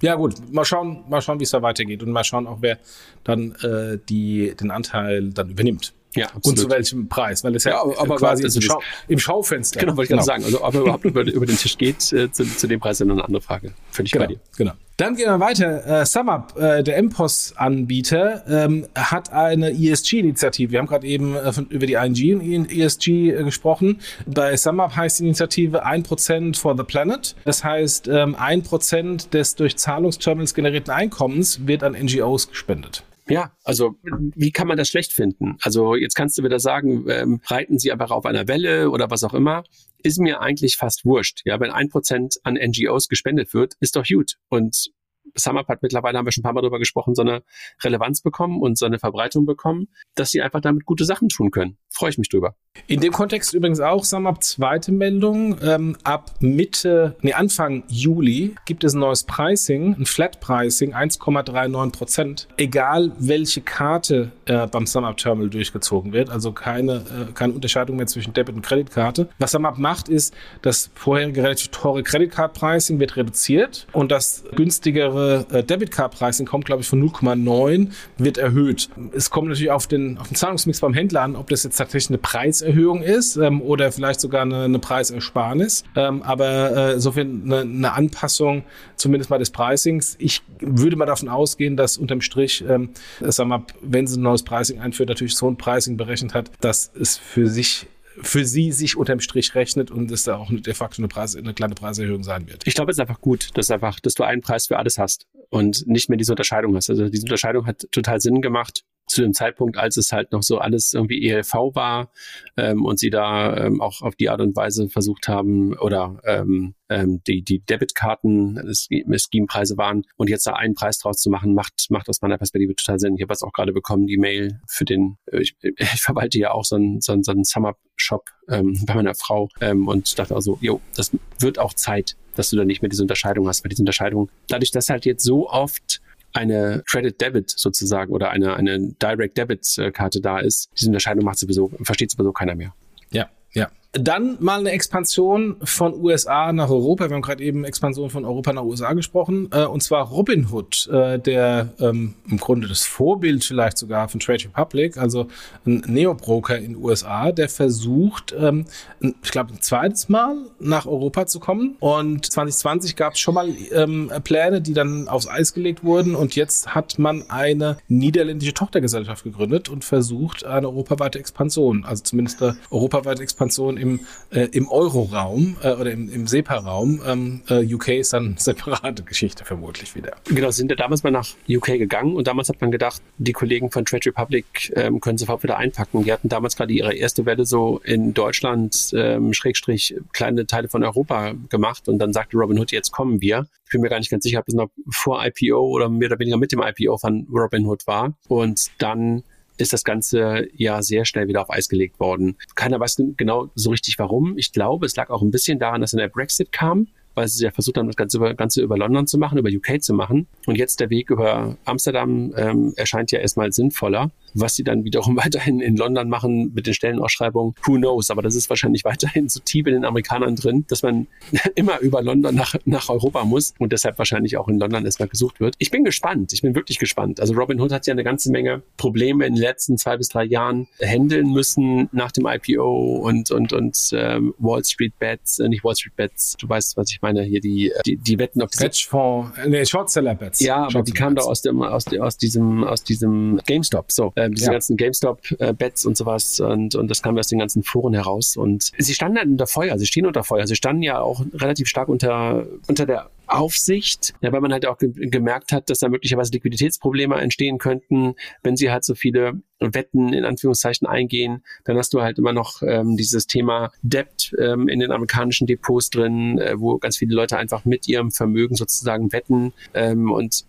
[0.01, 0.15] Ja.
[0.15, 2.77] Gut, mal schauen, mal schauen, wie es da weitergeht und mal schauen auch, wer
[3.23, 5.93] dann äh, die, den Anteil dann übernimmt.
[6.15, 6.45] Ja, absolut.
[6.45, 9.79] Und zu welchem Preis, weil es ja, ja aber quasi also im, Schau, im Schaufenster.
[9.79, 10.25] Genau, wollte ich genau.
[10.25, 10.45] gerade sagen.
[10.45, 13.09] Also ob er überhaupt über, über den Tisch geht, äh, zu, zu dem Preis ist
[13.09, 13.73] eine andere Frage.
[13.91, 14.39] Völlig genau, bei dir.
[14.57, 14.73] Genau.
[14.97, 16.01] Dann gehen wir weiter.
[16.01, 20.71] Äh, SumUp, äh, der MPOS-Anbieter, ähm, hat eine ESG-Initiative.
[20.71, 23.99] Wir haben gerade eben äh, von, über die ING und ESG äh, gesprochen.
[24.27, 27.35] Bei SumUp heißt die Initiative 1% for the Planet.
[27.43, 33.03] Das heißt, ähm, 1% des durch Zahlungsterminals generierten Einkommens wird an NGOs gespendet.
[33.29, 33.95] Ja, also
[34.35, 35.57] wie kann man das schlecht finden?
[35.61, 39.23] Also jetzt kannst du wieder sagen, ähm, reiten sie einfach auf einer Welle oder was
[39.23, 39.63] auch immer.
[40.01, 41.41] Ist mir eigentlich fast wurscht.
[41.45, 44.35] Ja, wenn ein Prozent an NGOs gespendet wird, ist doch gut.
[44.49, 44.91] Und
[45.35, 47.43] SumUp hat mittlerweile, haben wir schon ein paar Mal darüber gesprochen, so eine
[47.83, 51.77] Relevanz bekommen und so eine Verbreitung bekommen, dass sie einfach damit gute Sachen tun können.
[51.89, 52.55] Freue ich mich drüber.
[52.87, 55.57] In dem Kontext übrigens auch SumUp zweite Meldung.
[55.61, 61.91] Ähm, ab Mitte, nee, Anfang Juli gibt es ein neues Pricing, ein Flat Pricing, 1,39
[61.91, 62.47] Prozent.
[62.57, 68.07] Egal welche Karte äh, beim SumUp Terminal durchgezogen wird, also keine, äh, keine Unterscheidung mehr
[68.07, 69.29] zwischen Debit und Kreditkarte.
[69.39, 75.22] Was SumUp macht, ist, das vorherige relativ teure Credit Pricing wird reduziert und das günstigere
[75.23, 78.89] äh, Debit Pricing kommt, glaube ich, von 0,9 wird erhöht.
[79.13, 82.09] Es kommt natürlich auf den, auf den Zahlungsmix beim Händler an, ob das jetzt tatsächlich
[82.09, 85.83] eine Preiserhöhung ist ähm, oder vielleicht sogar eine, eine Preisersparnis.
[85.95, 88.63] Ähm, aber äh, insofern eine, eine Anpassung
[88.95, 90.15] zumindest mal des Pricings.
[90.19, 94.43] Ich würde mal davon ausgehen, dass unterm Strich, ähm, sag mal, wenn sie ein neues
[94.43, 97.87] Pricing einführt, natürlich so ein Pricing berechnet hat, dass es für sich
[98.21, 101.53] für sie sich unterm Strich rechnet und es da auch de facto eine, Preis, eine
[101.53, 102.65] kleine Preiserhöhung sein wird.
[102.67, 105.27] Ich glaube, es ist einfach gut, dass einfach, dass du einen Preis für alles hast
[105.49, 106.89] und nicht mehr diese Unterscheidung hast.
[106.89, 110.57] Also diese Unterscheidung hat total Sinn gemacht zu dem Zeitpunkt, als es halt noch so
[110.57, 112.11] alles irgendwie ELV war
[112.57, 116.75] ähm, und sie da ähm, auch auf die Art und Weise versucht haben oder ähm,
[116.89, 121.87] ähm, die, die Debitkarten Scheme-Preise waren und jetzt da einen Preis draus zu machen, macht,
[121.89, 123.15] macht aus meiner Perspektive total Sinn.
[123.15, 126.51] Ich habe jetzt auch gerade bekommen, die Mail für den, äh, ich, ich verwalte ja
[126.51, 130.35] auch so einen, so einen, so einen Summer-Shop ähm, bei meiner Frau ähm, und dachte
[130.35, 133.69] also, jo, das wird auch Zeit, dass du da nicht mehr diese Unterscheidung hast, weil
[133.69, 136.01] diese Unterscheidung, dadurch, dass halt jetzt so oft
[136.33, 141.37] eine Credit Debit sozusagen oder eine, eine Direct Debit Karte da ist, diese Unterscheidung macht
[141.39, 142.73] sowieso, versteht sowieso keiner mehr.
[143.11, 143.69] Ja, ja.
[143.95, 147.09] Dann mal eine Expansion von USA nach Europa.
[147.09, 149.49] Wir haben gerade eben Expansion von Europa nach USA gesprochen.
[149.51, 154.45] Äh, und zwar Robinhood, äh, der ähm, im Grunde das Vorbild vielleicht sogar von Trade
[154.45, 155.27] Republic, also
[155.67, 158.65] ein Neobroker in USA, der versucht, ähm,
[158.99, 161.75] ich glaube, ein zweites Mal nach Europa zu kommen.
[161.79, 166.15] Und 2020 gab es schon mal ähm, Pläne, die dann aufs Eis gelegt wurden.
[166.15, 172.41] Und jetzt hat man eine niederländische Tochtergesellschaft gegründet und versucht eine europaweite Expansion, also zumindest
[172.41, 173.99] eine europaweite Expansion Expansion im,
[174.31, 177.01] äh, im Euro-Raum äh, oder im, im SEPA-Raum.
[177.05, 180.15] Ähm, äh, UK ist dann separate Geschichte vermutlich wieder.
[180.25, 183.69] Genau, sind ja damals mal nach UK gegangen und damals hat man gedacht, die Kollegen
[183.69, 186.03] von Trade Republic ähm, können sofort wieder einpacken.
[186.03, 190.83] Die hatten damals gerade ihre erste Welle so in Deutschland, ähm, Schrägstrich, kleine Teile von
[190.83, 193.47] Europa gemacht und dann sagte Robinhood, jetzt kommen wir.
[193.65, 196.19] Ich bin mir gar nicht ganz sicher, ob das noch vor IPO oder mehr oder
[196.19, 198.13] weniger mit dem IPO von Robinhood war.
[198.27, 199.23] Und dann
[199.57, 202.37] ist das Ganze ja sehr schnell wieder auf Eis gelegt worden.
[202.55, 204.37] Keiner weiß genau so richtig warum.
[204.37, 207.43] Ich glaube, es lag auch ein bisschen daran, dass dann der Brexit kam weil sie
[207.43, 210.27] ja versucht haben, das Ganze über, Ganze über London zu machen, über UK zu machen.
[210.45, 214.11] Und jetzt der Weg über Amsterdam ähm, erscheint ja erstmal sinnvoller.
[214.33, 218.09] Was sie dann wiederum weiterhin in London machen mit den Stellenausschreibungen, who knows?
[218.09, 221.07] Aber das ist wahrscheinlich weiterhin so tief in den Amerikanern drin, dass man
[221.55, 225.39] immer über London nach, nach Europa muss und deshalb wahrscheinlich auch in London erstmal gesucht
[225.39, 225.55] wird.
[225.59, 226.33] Ich bin gespannt.
[226.33, 227.19] Ich bin wirklich gespannt.
[227.19, 230.23] Also Robin Hood hat ja eine ganze Menge Probleme in den letzten zwei bis drei
[230.23, 235.63] Jahren handeln müssen nach dem IPO und, und, und ähm, Wall Street Bets, äh, nicht
[235.63, 238.65] Wall Street Bets, du weißt, was ich meine, hier die, die, die Wetten auf diese...
[238.65, 240.39] Hedgefonds, äh, nee, Shortseller Bets.
[240.39, 243.91] Ja, aber die kamen da aus dem, aus, aus diesem, aus diesem GameStop.
[243.91, 244.53] So, ähm, diese ja.
[244.53, 248.93] ganzen GameStop-Bets und sowas und, und das kam aus den ganzen Foren heraus und sie
[248.93, 252.47] standen halt unter Feuer, sie stehen unter Feuer, sie standen ja auch relativ stark unter,
[252.67, 257.15] unter der Aufsicht, ja, weil man halt auch ge gemerkt hat, dass da möglicherweise Liquiditätsprobleme
[257.15, 261.43] entstehen könnten, wenn sie halt so viele Wetten in Anführungszeichen eingehen.
[261.63, 265.89] Dann hast du halt immer noch ähm, dieses Thema Debt ähm, in den amerikanischen Depots
[265.89, 270.45] drin, äh, wo ganz viele Leute einfach mit ihrem Vermögen sozusagen wetten ähm, und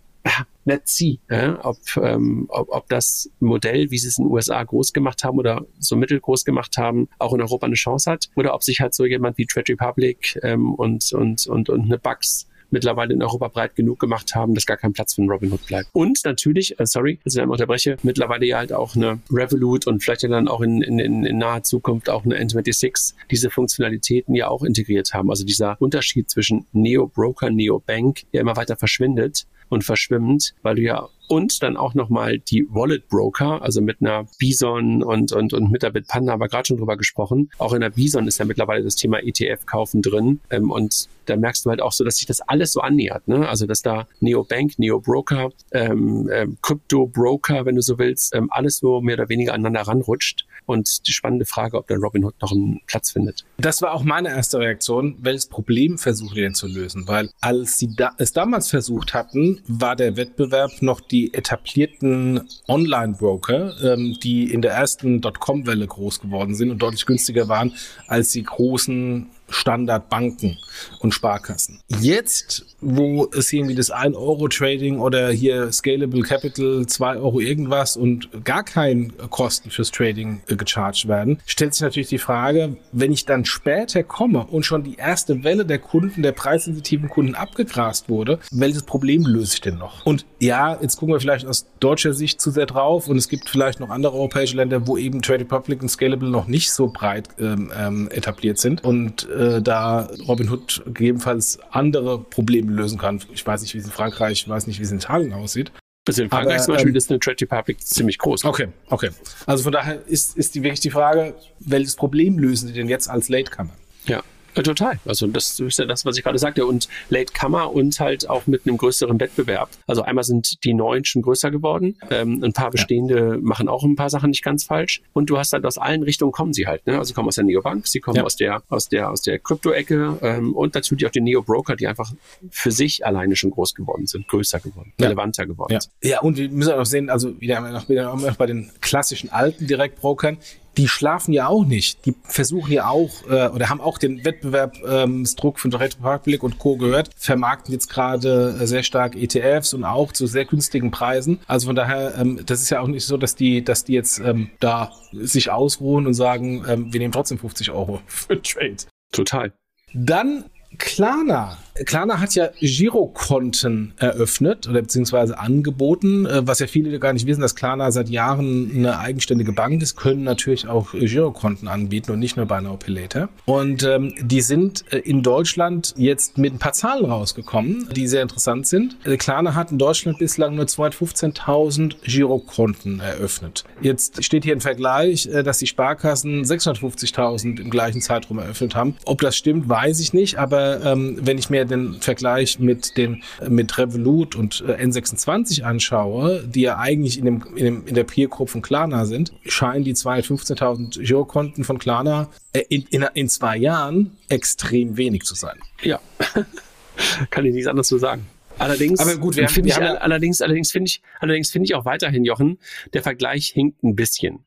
[0.65, 4.63] let's see, ja, ob, ähm, ob, ob das Modell, wie sie es in den USA
[4.63, 8.55] groß gemacht haben oder so mittelgroß gemacht haben, auch in Europa eine Chance hat oder
[8.55, 12.47] ob sich halt so jemand wie Trade Republic ähm, und, und, und, und eine Bugs
[12.71, 15.89] mittlerweile in Europa breit genug gemacht haben, dass gar kein Platz für einen Robinhood bleibt.
[15.93, 20.03] Und natürlich, äh, sorry, dass ich einmal unterbreche, mittlerweile ja halt auch eine Revolut und
[20.03, 24.49] vielleicht ja dann auch in, in, in naher Zukunft auch eine N26 diese Funktionalitäten ja
[24.49, 25.31] auch integriert haben.
[25.31, 31.09] Also dieser Unterschied zwischen Neo-Broker, Neo-Bank ja immer weiter verschwindet und verschwimmt, weil du ja
[31.29, 35.83] und dann auch nochmal die Wallet Broker, also mit einer Bison und, und, und mit
[35.83, 37.51] der Bitpanda haben wir gerade schon drüber gesprochen.
[37.59, 40.41] Auch in der Bison ist ja mittlerweile das Thema ETF-Kaufen drin.
[40.51, 43.27] Ähm, und da merkst du halt auch so, dass sich das alles so annähert.
[43.29, 43.49] Ne?
[43.49, 49.01] Also, dass da Neo-Bank, Neo-Broker, ähm, ähm, Crypto-Broker, wenn du so willst, ähm, alles so
[49.01, 50.47] mehr oder weniger aneinander ranrutscht.
[50.67, 53.45] Und die spannende Frage, ob der Robinhood noch einen Platz findet.
[53.59, 55.17] Das war auch meine erste Reaktion.
[55.21, 57.07] Welches Problem versuchen die denn zu lösen?
[57.07, 62.41] Weil als sie da, es damals versucht hatten, war der Wettbewerb noch die die etablierten
[62.67, 67.73] Online-Broker, ähm, die in der ersten Dotcom-Welle groß geworden sind und deutlich günstiger waren
[68.09, 70.59] als die großen Standardbanken
[71.01, 71.81] und Sparkassen.
[72.01, 78.65] Jetzt, wo es irgendwie das 1-Euro-Trading oder hier Scalable Capital 2 Euro irgendwas und gar
[78.65, 83.45] kein Kosten fürs Trading äh, gecharged werden, stellt sich natürlich die Frage, wenn ich dann
[83.45, 88.83] später komme und schon die erste Welle der Kunden, der preissensitiven Kunden abgegrast wurde, welches
[88.83, 90.05] Problem löse ich denn noch?
[90.05, 93.49] Und ja, jetzt gucken wir vielleicht aus deutscher Sicht zu sehr drauf und es gibt
[93.49, 97.29] vielleicht noch andere europäische Länder, wo eben Trade Republic und Scalable noch nicht so breit
[97.39, 103.21] ähm, ähm etabliert sind und äh, da Robinhood gegebenenfalls andere Probleme lösen kann.
[103.33, 105.73] Ich weiß nicht, wie es in Frankreich, ich weiß nicht, wie es in Italien aussieht.
[106.07, 108.45] Also in Frankreich Aber, zum Beispiel ähm, ist eine Trade Republic ziemlich groß.
[108.45, 109.11] Okay, okay.
[109.47, 113.09] Also von daher ist, ist die wirklich die Frage, welches Problem lösen Sie denn jetzt
[113.09, 113.71] als Latecomer?
[114.07, 114.23] Ja.
[114.57, 114.99] Ja, total.
[115.05, 116.67] Also das ist ja das, was ich gerade sagte.
[116.67, 119.69] Und Late Kammer und halt auch mit einem größeren Wettbewerb.
[119.87, 121.97] Also einmal sind die neuen schon größer geworden.
[122.11, 123.39] Ähm, ein paar bestehende ja.
[123.41, 125.03] machen auch ein paar Sachen nicht ganz falsch.
[125.13, 126.87] Und du hast halt aus allen Richtungen kommen sie halt.
[126.87, 126.95] Ne?
[126.95, 128.25] Also sie kommen aus der Neobank, sie kommen ja.
[128.25, 132.13] aus der aus der aus der Krypto-Ecke ähm, und natürlich auch die Neo-Broker, die einfach
[132.51, 135.07] für sich alleine schon groß geworden sind, größer geworden, ja.
[135.07, 135.73] relevanter geworden.
[135.73, 136.11] Ja.
[136.11, 140.39] ja, und wir müssen auch sehen, also wieder, wieder bei den klassischen alten Direktbrokern,
[140.77, 142.05] die schlafen ja auch nicht.
[142.07, 146.59] Die versuchen ja auch äh, oder haben auch den Wettbewerbsdruck ähm, von Red Republic und
[146.59, 146.77] Co.
[146.77, 151.41] gehört, vermarkten jetzt gerade äh, sehr stark ETFs und auch zu sehr günstigen Preisen.
[151.47, 154.19] Also von daher, ähm, das ist ja auch nicht so, dass die, dass die jetzt
[154.21, 158.77] ähm, da sich ausruhen und sagen, ähm, wir nehmen trotzdem 50 Euro für Trade.
[159.13, 159.53] Total.
[159.93, 160.45] Dann
[160.79, 161.59] Klarna.
[161.75, 167.41] Klarna hat ja Girokonten eröffnet oder beziehungsweise angeboten, äh, was ja viele gar nicht wissen,
[167.41, 172.37] dass Klarna seit Jahren eine eigenständige Bank ist, können natürlich auch Girokonten anbieten und nicht
[172.37, 173.29] nur bei einer Later.
[173.45, 178.23] Und ähm, die sind äh, in Deutschland jetzt mit ein paar Zahlen rausgekommen, die sehr
[178.23, 178.97] interessant sind.
[179.05, 183.65] Äh, Klarna hat in Deutschland bislang nur 215.000 Girokonten eröffnet.
[183.81, 188.97] Jetzt steht hier ein Vergleich, dass die Sparkassen 650.000 im gleichen Zeitraum eröffnet haben.
[189.07, 192.97] Ob das stimmt, weiß ich nicht, aber ähm, wenn ich mir mir den Vergleich mit
[192.97, 197.95] den mit Revolut und äh, N26 anschaue, die ja eigentlich in, dem, in, dem, in
[197.95, 203.05] der Peer Group von Klarna sind, scheinen die 215.000 Girokonten von Klarna äh, in, in,
[203.15, 205.59] in zwei Jahren extrem wenig zu sein.
[205.83, 206.01] Ja,
[207.31, 208.27] kann ich nichts anderes so sagen.
[208.59, 211.85] Allerdings, aber gut, wir, wir ich, ja allerdings, allerdings finde ich, allerdings finde ich auch
[211.85, 212.59] weiterhin, Jochen,
[212.93, 214.45] der Vergleich hinkt ein bisschen,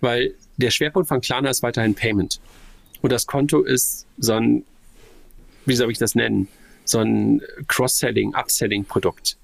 [0.00, 2.40] weil der Schwerpunkt von Klarna ist weiterhin Payment
[3.02, 4.64] und das Konto ist so ein,
[5.66, 6.48] wie soll ich das nennen,
[6.88, 9.36] so ein Cross-Selling, Upselling-Produkt.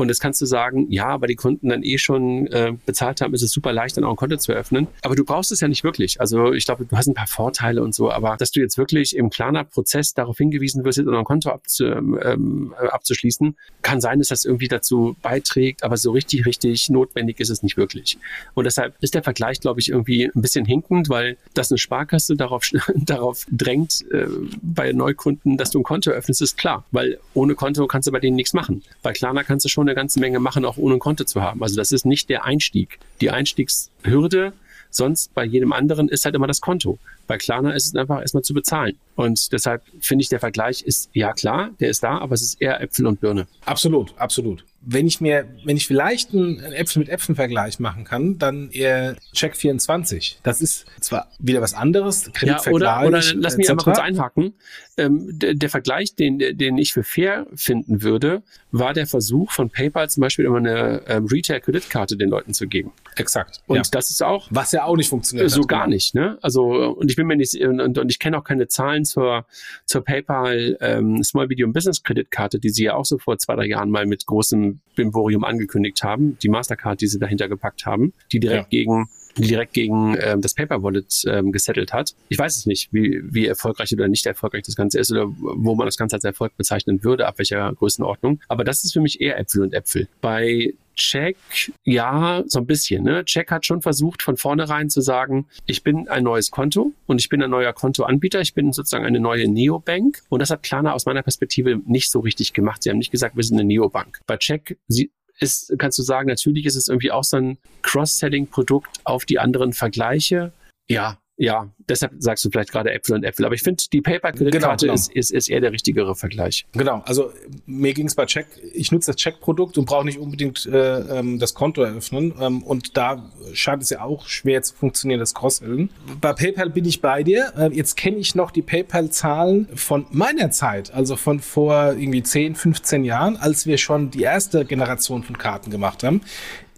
[0.00, 3.34] Und jetzt kannst du sagen, ja, weil die Kunden dann eh schon äh, bezahlt haben,
[3.34, 4.86] ist es super leicht, dann auch ein Konto zu eröffnen.
[5.02, 6.20] Aber du brauchst es ja nicht wirklich.
[6.20, 9.14] Also ich glaube, du hast ein paar Vorteile und so, aber dass du jetzt wirklich
[9.14, 14.28] im Klarna-Prozess darauf hingewiesen wirst, jetzt ein Konto abzu, ähm, äh, abzuschließen, kann sein, dass
[14.28, 18.16] das irgendwie dazu beiträgt, aber so richtig, richtig notwendig ist es nicht wirklich.
[18.54, 22.36] Und deshalb ist der Vergleich, glaube ich, irgendwie ein bisschen hinkend, weil das eine Sparkasse
[22.36, 24.26] darauf, darauf drängt, äh,
[24.62, 26.84] bei Neukunden, dass du ein Konto öffnest, ist klar.
[26.90, 28.82] Weil ohne Konto kannst du bei denen nichts machen.
[29.02, 31.62] Bei Klarna kannst du schon eine ganze Menge machen, auch ohne ein Konto zu haben.
[31.62, 32.98] Also das ist nicht der Einstieg.
[33.20, 34.52] Die Einstiegshürde
[34.90, 36.98] sonst bei jedem anderen ist halt immer das Konto.
[37.26, 38.96] Bei Klarna ist es einfach erstmal zu bezahlen.
[39.14, 42.60] Und deshalb finde ich, der Vergleich ist, ja klar, der ist da, aber es ist
[42.60, 43.46] eher Äpfel und Birne.
[43.64, 48.38] Absolut, absolut wenn ich mir, wenn ich vielleicht einen Äpfel mit Äpfeln Vergleich machen kann,
[48.38, 50.40] dann eher Check 24.
[50.42, 52.66] Das ist zwar wieder was anderes, Kreditvergleich.
[52.66, 54.54] Ja, oder, oder lass mich einmal kurz einhaken.
[54.96, 59.68] Ähm, der, der, Vergleich, den, den ich für fair finden würde, war der Versuch von
[59.70, 62.92] PayPal zum Beispiel immer eine ähm, Retail-Kreditkarte den Leuten zu geben.
[63.16, 63.60] Exakt.
[63.66, 63.82] Und ja.
[63.90, 64.48] das ist auch.
[64.50, 65.50] Was ja auch nicht funktioniert.
[65.50, 65.94] So hat, gar genau.
[65.94, 66.38] nicht, ne?
[66.40, 69.46] Also, und ich bin mir nicht, und, und ich kenne auch keine Zahlen zur,
[69.84, 73.66] zur PayPal ähm, Small Medium Business Kreditkarte, die sie ja auch so vor zwei, drei
[73.66, 78.40] Jahren mal mit großem Bimborium angekündigt haben, die Mastercard, die sie dahinter gepackt haben, die
[78.40, 78.78] direkt ja.
[78.78, 82.14] gegen direkt gegen ähm, das Paper Wallet ähm, gesettelt hat.
[82.28, 85.74] Ich weiß es nicht, wie, wie erfolgreich oder nicht erfolgreich das Ganze ist oder wo
[85.74, 88.40] man das Ganze als Erfolg bezeichnen würde, ab welcher Größenordnung.
[88.48, 90.08] Aber das ist für mich eher Äpfel und Äpfel.
[90.20, 91.36] Bei Check,
[91.84, 93.04] ja, so ein bisschen.
[93.04, 93.24] Ne?
[93.24, 97.30] Check hat schon versucht, von vornherein zu sagen, ich bin ein neues Konto und ich
[97.30, 100.20] bin ein neuer Kontoanbieter, ich bin sozusagen eine neue Neobank.
[100.28, 102.82] Und das hat Klarna aus meiner Perspektive nicht so richtig gemacht.
[102.82, 104.20] Sie haben nicht gesagt, wir sind eine Neobank.
[104.26, 105.10] Bei Check sie,
[105.40, 109.72] ist, kannst du sagen, natürlich ist es irgendwie auch so ein Cross-Selling-Produkt auf die anderen
[109.72, 110.52] Vergleiche.
[110.88, 113.46] Ja, ja, deshalb sagst du vielleicht gerade Äpfel und Äpfel.
[113.46, 114.92] Aber ich finde, die Paper-Kreditkarte genau, genau.
[114.92, 116.66] ist, ist, ist eher der richtigere Vergleich.
[116.72, 117.32] Genau, also
[117.64, 121.38] mir ging es bei Check, ich nutze das Check-Produkt und brauche nicht unbedingt äh, ähm,
[121.38, 122.34] das Konto eröffnen.
[122.38, 125.88] Ähm, und da scheint es ja auch schwer zu funktionieren, das Cross-Selling.
[126.20, 127.54] Bei PayPal bin ich bei dir.
[127.56, 132.54] Äh, jetzt kenne ich noch die PayPal-Zahlen von meiner Zeit, also von vor irgendwie 10,
[132.54, 136.20] 15 Jahren, als wir schon die erste Generation von Karten gemacht haben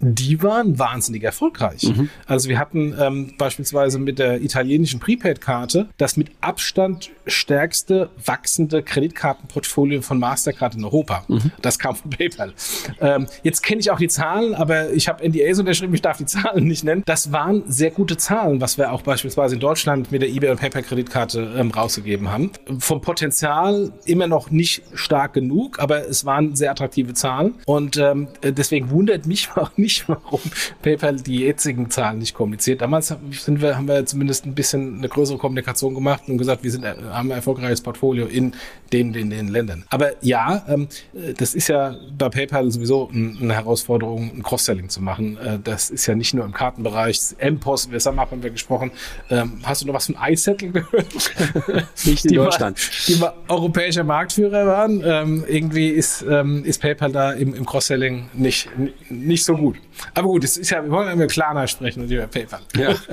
[0.03, 1.83] die waren wahnsinnig erfolgreich.
[1.83, 2.09] Mhm.
[2.25, 10.01] Also wir hatten ähm, beispielsweise mit der italienischen Prepaid-Karte das mit Abstand stärkste wachsende Kreditkartenportfolio
[10.01, 11.23] von Mastercard in Europa.
[11.27, 11.51] Mhm.
[11.61, 12.53] Das kam von PayPal.
[12.99, 16.25] Ähm, jetzt kenne ich auch die Zahlen, aber ich habe NDAs unterschrieben, ich darf die
[16.25, 17.03] Zahlen nicht nennen.
[17.05, 20.59] Das waren sehr gute Zahlen, was wir auch beispielsweise in Deutschland mit der eBay und
[20.59, 22.51] PayPal-Kreditkarte ähm, rausgegeben haben.
[22.79, 28.27] Vom Potenzial immer noch nicht stark genug, aber es waren sehr attraktive Zahlen und ähm,
[28.43, 30.41] deswegen wundert mich auch nicht, nicht, warum
[30.81, 32.81] PayPal die jetzigen Zahlen nicht kommuniziert.
[32.81, 36.71] Damals sind wir, haben wir zumindest ein bisschen eine größere Kommunikation gemacht und gesagt, wir
[36.71, 38.53] sind, haben ein erfolgreiches Portfolio in
[38.91, 39.85] den, den, den Ländern.
[39.89, 40.87] Aber ja, ähm,
[41.37, 45.37] das ist ja bei PayPal sowieso eine Herausforderung, ein Cross-Selling zu machen.
[45.37, 47.19] Äh, das ist ja nicht nur im Kartenbereich.
[47.37, 48.91] M-Post, wir haben wir gesprochen.
[49.29, 51.13] Ähm, hast du noch was von iSettle gehört?
[52.05, 52.77] nicht in die Deutschland.
[52.77, 55.01] Mal, die mal europäischer Marktführer waren.
[55.03, 56.23] Ähm, irgendwie ist,
[56.63, 58.69] ist PayPal da im, im Cross-Selling nicht,
[59.09, 59.77] nicht so gut.
[60.13, 62.61] Aber gut, es ist ja, wir wollen über Klarna sprechen und über PayPal.
[62.75, 62.95] Ja.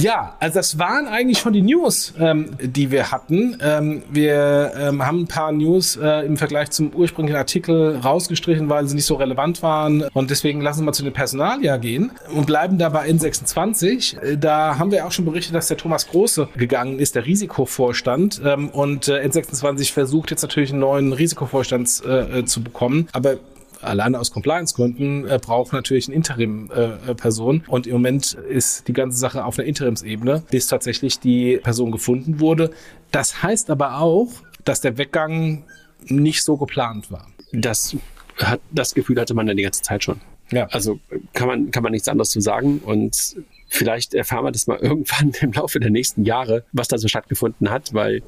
[0.00, 3.58] Ja, also das waren eigentlich schon die News, ähm, die wir hatten.
[3.60, 8.88] Ähm, wir ähm, haben ein paar News äh, im Vergleich zum ursprünglichen Artikel rausgestrichen, weil
[8.88, 10.02] sie nicht so relevant waren.
[10.12, 14.20] Und deswegen lassen wir mal zu den Personaljahr gehen und bleiben da bei N26.
[14.20, 18.42] Äh, da haben wir auch schon berichtet, dass der Thomas Große gegangen ist, der Risikovorstand.
[18.44, 23.08] Ähm, und äh, N26 versucht jetzt natürlich einen neuen Risikovorstand äh, äh, zu bekommen.
[23.12, 23.36] Aber
[23.84, 27.64] alleine aus Compliance-Gründen äh, braucht natürlich eine Interim-Person.
[27.66, 31.92] Äh, und im Moment ist die ganze Sache auf einer Interimsebene, bis tatsächlich die Person
[31.92, 32.70] gefunden wurde.
[33.10, 34.28] Das heißt aber auch,
[34.64, 35.64] dass der Weggang
[36.06, 37.26] nicht so geplant war.
[37.52, 37.96] Das
[38.38, 40.20] hat, das Gefühl hatte man ja die ganze Zeit schon.
[40.50, 40.66] Ja.
[40.70, 41.00] Also
[41.32, 42.78] kann man, kann man nichts anderes zu sagen.
[42.78, 43.36] Und
[43.68, 47.70] vielleicht erfahren wir das mal irgendwann im Laufe der nächsten Jahre, was da so stattgefunden
[47.70, 48.22] hat, weil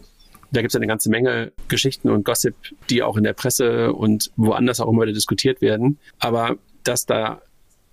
[0.57, 2.55] da gibt es eine ganze Menge Geschichten und Gossip,
[2.89, 5.99] die auch in der Presse und woanders auch immer wieder diskutiert werden.
[6.19, 7.43] Aber dass da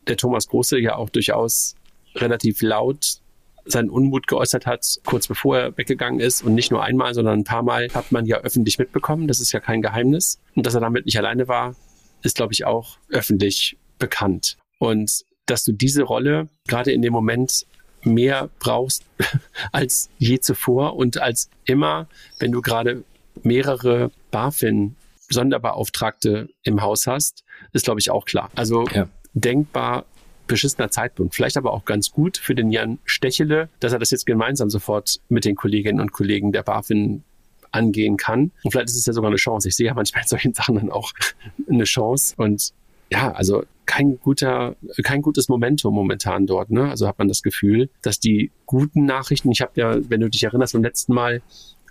[0.08, 1.76] der Thomas Große ja auch durchaus
[2.16, 3.18] relativ laut
[3.66, 6.42] seinen Unmut geäußert hat, kurz bevor er weggegangen ist.
[6.42, 9.28] Und nicht nur einmal, sondern ein paar Mal hat man ja öffentlich mitbekommen.
[9.28, 10.40] Das ist ja kein Geheimnis.
[10.56, 11.76] Und dass er damit nicht alleine war,
[12.22, 14.58] ist, glaube ich, auch öffentlich bekannt.
[14.80, 17.66] Und dass du diese Rolle gerade in dem Moment
[18.04, 19.06] mehr brauchst
[19.72, 22.08] als je zuvor und als immer,
[22.40, 23.04] wenn du gerade
[23.44, 24.96] mehrere BaFin
[25.30, 28.52] Sonderbeauftragte im Haus hast, ist, glaube ich, auch klar.
[28.56, 29.08] Also ja.
[29.34, 30.06] denkbar
[30.48, 31.36] beschissener Zeitpunkt.
[31.36, 35.20] Vielleicht aber auch ganz gut für den Jan Stechele, dass er das jetzt gemeinsam sofort
[35.30, 37.24] mit den Kolleginnen und Kollegen der BaFin
[37.72, 38.52] angehen kann.
[38.64, 39.68] Und vielleicht ist es ja sogar eine Chance.
[39.68, 41.12] Ich sehe ja manchmal in solchen Sachen dann auch
[41.70, 42.36] eine Chance.
[42.38, 42.74] Und
[43.10, 46.72] ja, also kein guter, kein gutes Momentum momentan dort.
[46.72, 46.90] Ne?
[46.90, 50.44] Also hat man das Gefühl, dass die guten Nachrichten, ich habe ja, wenn du dich
[50.44, 51.42] erinnerst, beim letzten Mal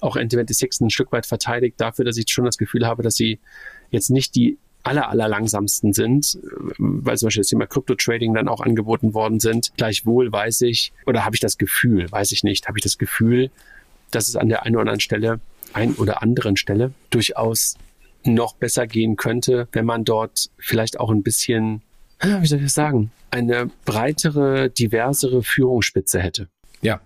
[0.00, 3.38] auch N26 ein Stück weit verteidigt dafür, dass ich schon das Gefühl habe, dass sie
[3.90, 6.38] jetzt nicht die aller, aller langsamsten sind,
[6.78, 9.72] weil zum Beispiel das Thema Crypto-Trading dann auch angeboten worden sind.
[9.76, 13.50] Gleichwohl weiß ich, oder habe ich das Gefühl, weiß ich nicht, habe ich das Gefühl,
[14.10, 15.40] dass es an der einen oder anderen Stelle,
[15.72, 17.76] ein oder anderen Stelle durchaus
[18.26, 21.82] noch besser gehen könnte, wenn man dort vielleicht auch ein bisschen,
[22.20, 26.48] wie soll ich das sagen, eine breitere, diversere Führungsspitze hätte.
[26.82, 27.00] Ja,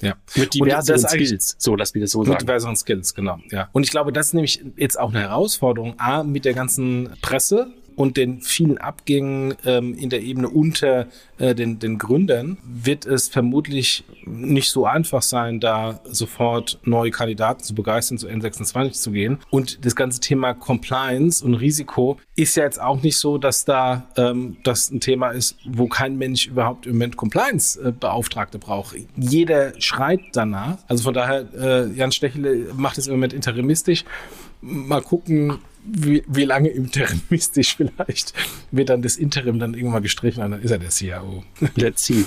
[0.00, 0.14] ja.
[0.36, 2.34] Mit diversen Skills, so dass wir das so mit sagen.
[2.34, 3.38] Mit diversen Skills, genau.
[3.50, 3.68] Ja.
[3.72, 7.72] Und ich glaube, das ist nämlich jetzt auch eine Herausforderung, A, mit der ganzen Presse,
[7.96, 11.06] und den vielen Abgängen ähm, in der Ebene unter
[11.38, 17.62] äh, den, den Gründern wird es vermutlich nicht so einfach sein, da sofort neue Kandidaten
[17.62, 19.38] zu begeistern, zu N26 zu gehen.
[19.50, 24.06] Und das ganze Thema Compliance und Risiko ist ja jetzt auch nicht so, dass da
[24.16, 28.96] ähm, das ein Thema ist, wo kein Mensch überhaupt im Moment Compliance-Beauftragte braucht.
[29.16, 30.78] Jeder schreit danach.
[30.88, 34.04] Also von daher, äh, Jan Stechele macht es im Moment interimistisch.
[34.66, 38.32] Mal gucken, wie, wie lange interimistisch vielleicht
[38.70, 41.44] wird dann das Interim dann irgendwann gestrichen und dann ist er der CIO.
[41.74, 42.24] Let's see.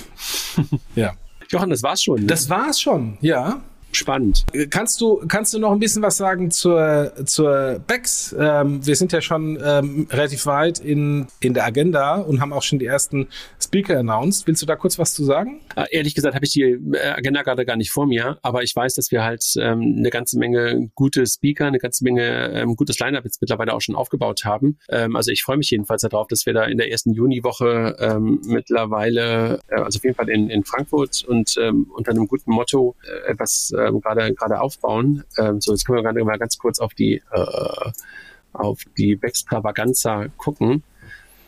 [0.95, 1.15] ja.
[1.49, 2.21] Johann, das war's schon.
[2.21, 2.27] Ne?
[2.27, 3.63] Das war's schon, ja
[3.97, 4.45] spannend.
[4.69, 8.35] Kannst du, kannst du noch ein bisschen was sagen zur, zur BEX?
[8.37, 12.63] Ähm, wir sind ja schon ähm, relativ weit in, in der Agenda und haben auch
[12.63, 13.27] schon die ersten
[13.61, 14.47] Speaker announced.
[14.47, 15.61] Willst du da kurz was zu sagen?
[15.75, 18.75] Äh, ehrlich gesagt habe ich die äh, Agenda gerade gar nicht vor mir, aber ich
[18.75, 22.99] weiß, dass wir halt ähm, eine ganze Menge gute Speaker, eine ganze Menge ähm, gutes
[22.99, 24.77] Line-Up jetzt mittlerweile auch schon aufgebaut haben.
[24.89, 28.41] Ähm, also ich freue mich jedenfalls darauf, dass wir da in der ersten Juniwoche ähm,
[28.45, 33.31] mittlerweile, äh, also auf jeden Fall in, in Frankfurt und unter einem guten Motto äh,
[33.31, 35.23] etwas äh, ähm, gerade gerade aufbauen.
[35.37, 37.91] Ähm, so, jetzt können wir mal ganz kurz auf die äh,
[38.53, 40.83] auf die Extravaganza gucken.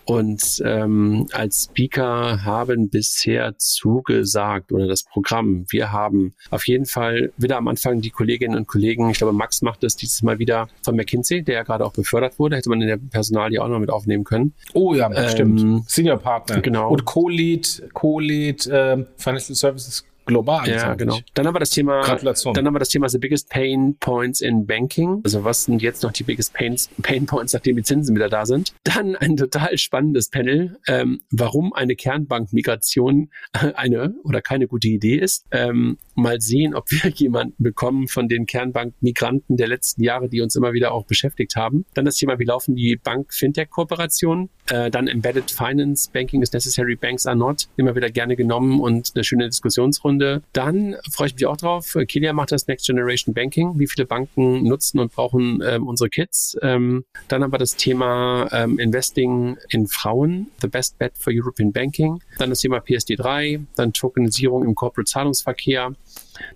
[0.10, 5.66] Und ähm, als Speaker haben bisher zugesagt oder das Programm.
[5.70, 9.62] Wir haben auf jeden Fall wieder am Anfang die Kolleginnen und Kollegen, ich glaube, Max
[9.62, 12.82] macht das dieses Mal wieder von McKinsey, der ja gerade auch befördert wurde, hätte man
[12.82, 14.56] in der Personal ja auch noch mit aufnehmen können.
[14.74, 15.88] Oh ja, ähm, stimmt.
[15.88, 16.60] Senior Partner.
[16.62, 16.90] Genau.
[16.90, 20.70] Und Co-Lead, Co-Lead äh, Financial Services global.
[20.70, 21.20] Ja, genau.
[21.34, 22.54] Dann haben wir das Thema, Gratulation.
[22.54, 25.22] dann haben wir das Thema the biggest pain points in banking.
[25.24, 28.46] Also was sind jetzt noch die biggest pains, pain points, nachdem die Zinsen wieder da
[28.46, 28.74] sind?
[28.84, 33.30] Dann ein total spannendes Panel, ähm, warum eine Kernbankmigration
[33.76, 35.46] eine oder keine gute Idee ist.
[35.52, 40.56] Ähm, mal sehen, ob wir jemanden bekommen von den Kernbankmigranten der letzten Jahre, die uns
[40.56, 41.86] immer wieder auch beschäftigt haben.
[41.94, 44.50] Dann das Thema, wie laufen die Bank-Fintech-Kooperationen?
[44.70, 47.68] Äh, dann Embedded Finance, Banking is necessary, Banks are not.
[47.78, 50.44] Immer wieder gerne genommen und eine schöne Diskussionsrunde.
[50.54, 51.98] Dann freue ich mich auch drauf.
[52.08, 53.80] Kilia macht das Next Generation Banking.
[53.80, 56.58] Wie viele Banken nutzen und brauchen ähm, unsere Kids?
[56.62, 61.72] Ähm, dann haben wir das Thema ähm, Investing in Frauen, the best bet for European
[61.72, 62.22] Banking.
[62.38, 65.94] Dann das Thema PSD3, dann Tokenisierung im Corporate Zahlungsverkehr.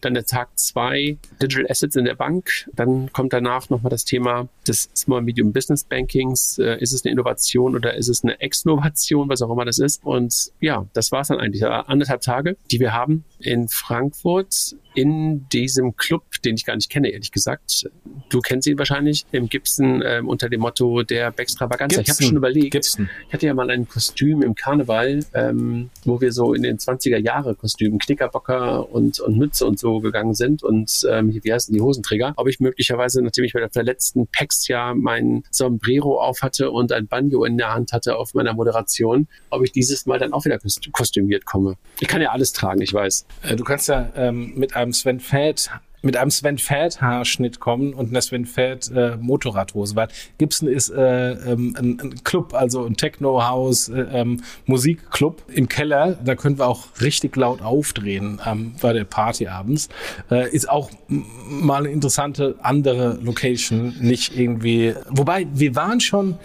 [0.02, 2.70] Dann der Tag zwei Digital Assets in der Bank.
[2.74, 6.60] Dann kommt danach nochmal das Thema des Small Medium Business Bankings.
[6.60, 10.04] Äh, ist es eine Innovation oder ist es eine Exnovation, was auch immer das ist?
[10.04, 11.64] Und ja, das war es dann eigentlich.
[11.64, 17.10] Anderthalb Tage, die wir haben in Frankfurt in diesem Club, den ich gar nicht kenne,
[17.10, 17.90] ehrlich gesagt.
[18.30, 22.02] Du kennst ihn wahrscheinlich, im Gibson äh, unter dem Motto der Bextravaganza.
[22.02, 23.10] Ich habe schon überlegt, Gibson.
[23.28, 27.18] ich hatte ja mal ein Kostüm im Karneval, ähm, wo wir so in den 20er
[27.18, 31.82] Jahre Kostümen, Knickerbocker und, und Mütze und so gegangen sind und ähm, wie heißen die
[31.82, 36.72] Hosenträger, ob ich möglicherweise, nachdem ich bei der verletzten PEX ja mein Sombrero auf hatte
[36.72, 40.34] und ein Banjo in der Hand hatte auf meiner Moderation, ob ich dieses Mal dann
[40.34, 40.60] auch wieder
[40.92, 41.78] kostümiert komme.
[42.00, 43.26] Ich kann ja alles tragen, ich weiß.
[43.44, 45.70] Äh, du kannst ja ähm, mit einem Sven Fett
[46.04, 50.90] mit einem Sven Fett Haarschnitt kommen und einer Sven Fett äh, Motorradhose, weil Gibson ist
[50.90, 56.18] äh, ähm, ein, ein Club, also ein Techno House äh, ähm, Musikclub im Keller.
[56.24, 59.90] Da können wir auch richtig laut aufdrehen ähm, bei der Party abends.
[60.30, 64.94] Äh, ist auch mal eine interessante andere Location, nicht irgendwie.
[65.10, 66.38] Wobei wir waren schon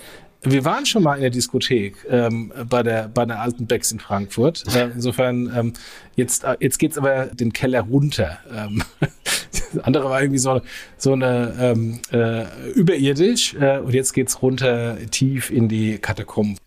[0.42, 3.98] Wir waren schon mal in der Diskothek ähm, bei der bei der alten Becks in
[3.98, 4.64] Frankfurt.
[4.74, 5.72] Äh, insofern ähm,
[6.14, 8.38] jetzt äh, jetzt geht's aber den Keller runter.
[8.54, 10.60] Ähm, das andere war irgendwie so
[10.96, 16.58] so eine ähm, äh, überirdisch äh, und jetzt geht's runter tief in die Katakomben.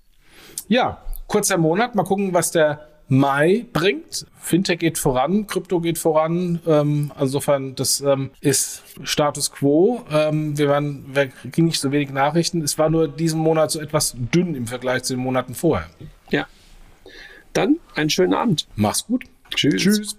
[0.67, 1.95] Ja, kurzer Monat.
[1.95, 4.25] Mal gucken, was der Mai bringt.
[4.39, 6.61] Fintech geht voran, Krypto geht voran.
[6.65, 10.05] Ähm, insofern, das ähm, ist Status quo.
[10.09, 12.61] Ähm, wir waren, wir kriegen nicht so wenig Nachrichten.
[12.61, 15.89] Es war nur diesen Monat so etwas dünn im Vergleich zu den Monaten vorher.
[16.29, 16.47] Ja.
[17.51, 18.65] Dann einen schönen Abend.
[18.77, 19.25] Mach's gut.
[19.53, 19.83] Tschüss.
[19.83, 20.17] Tschüss.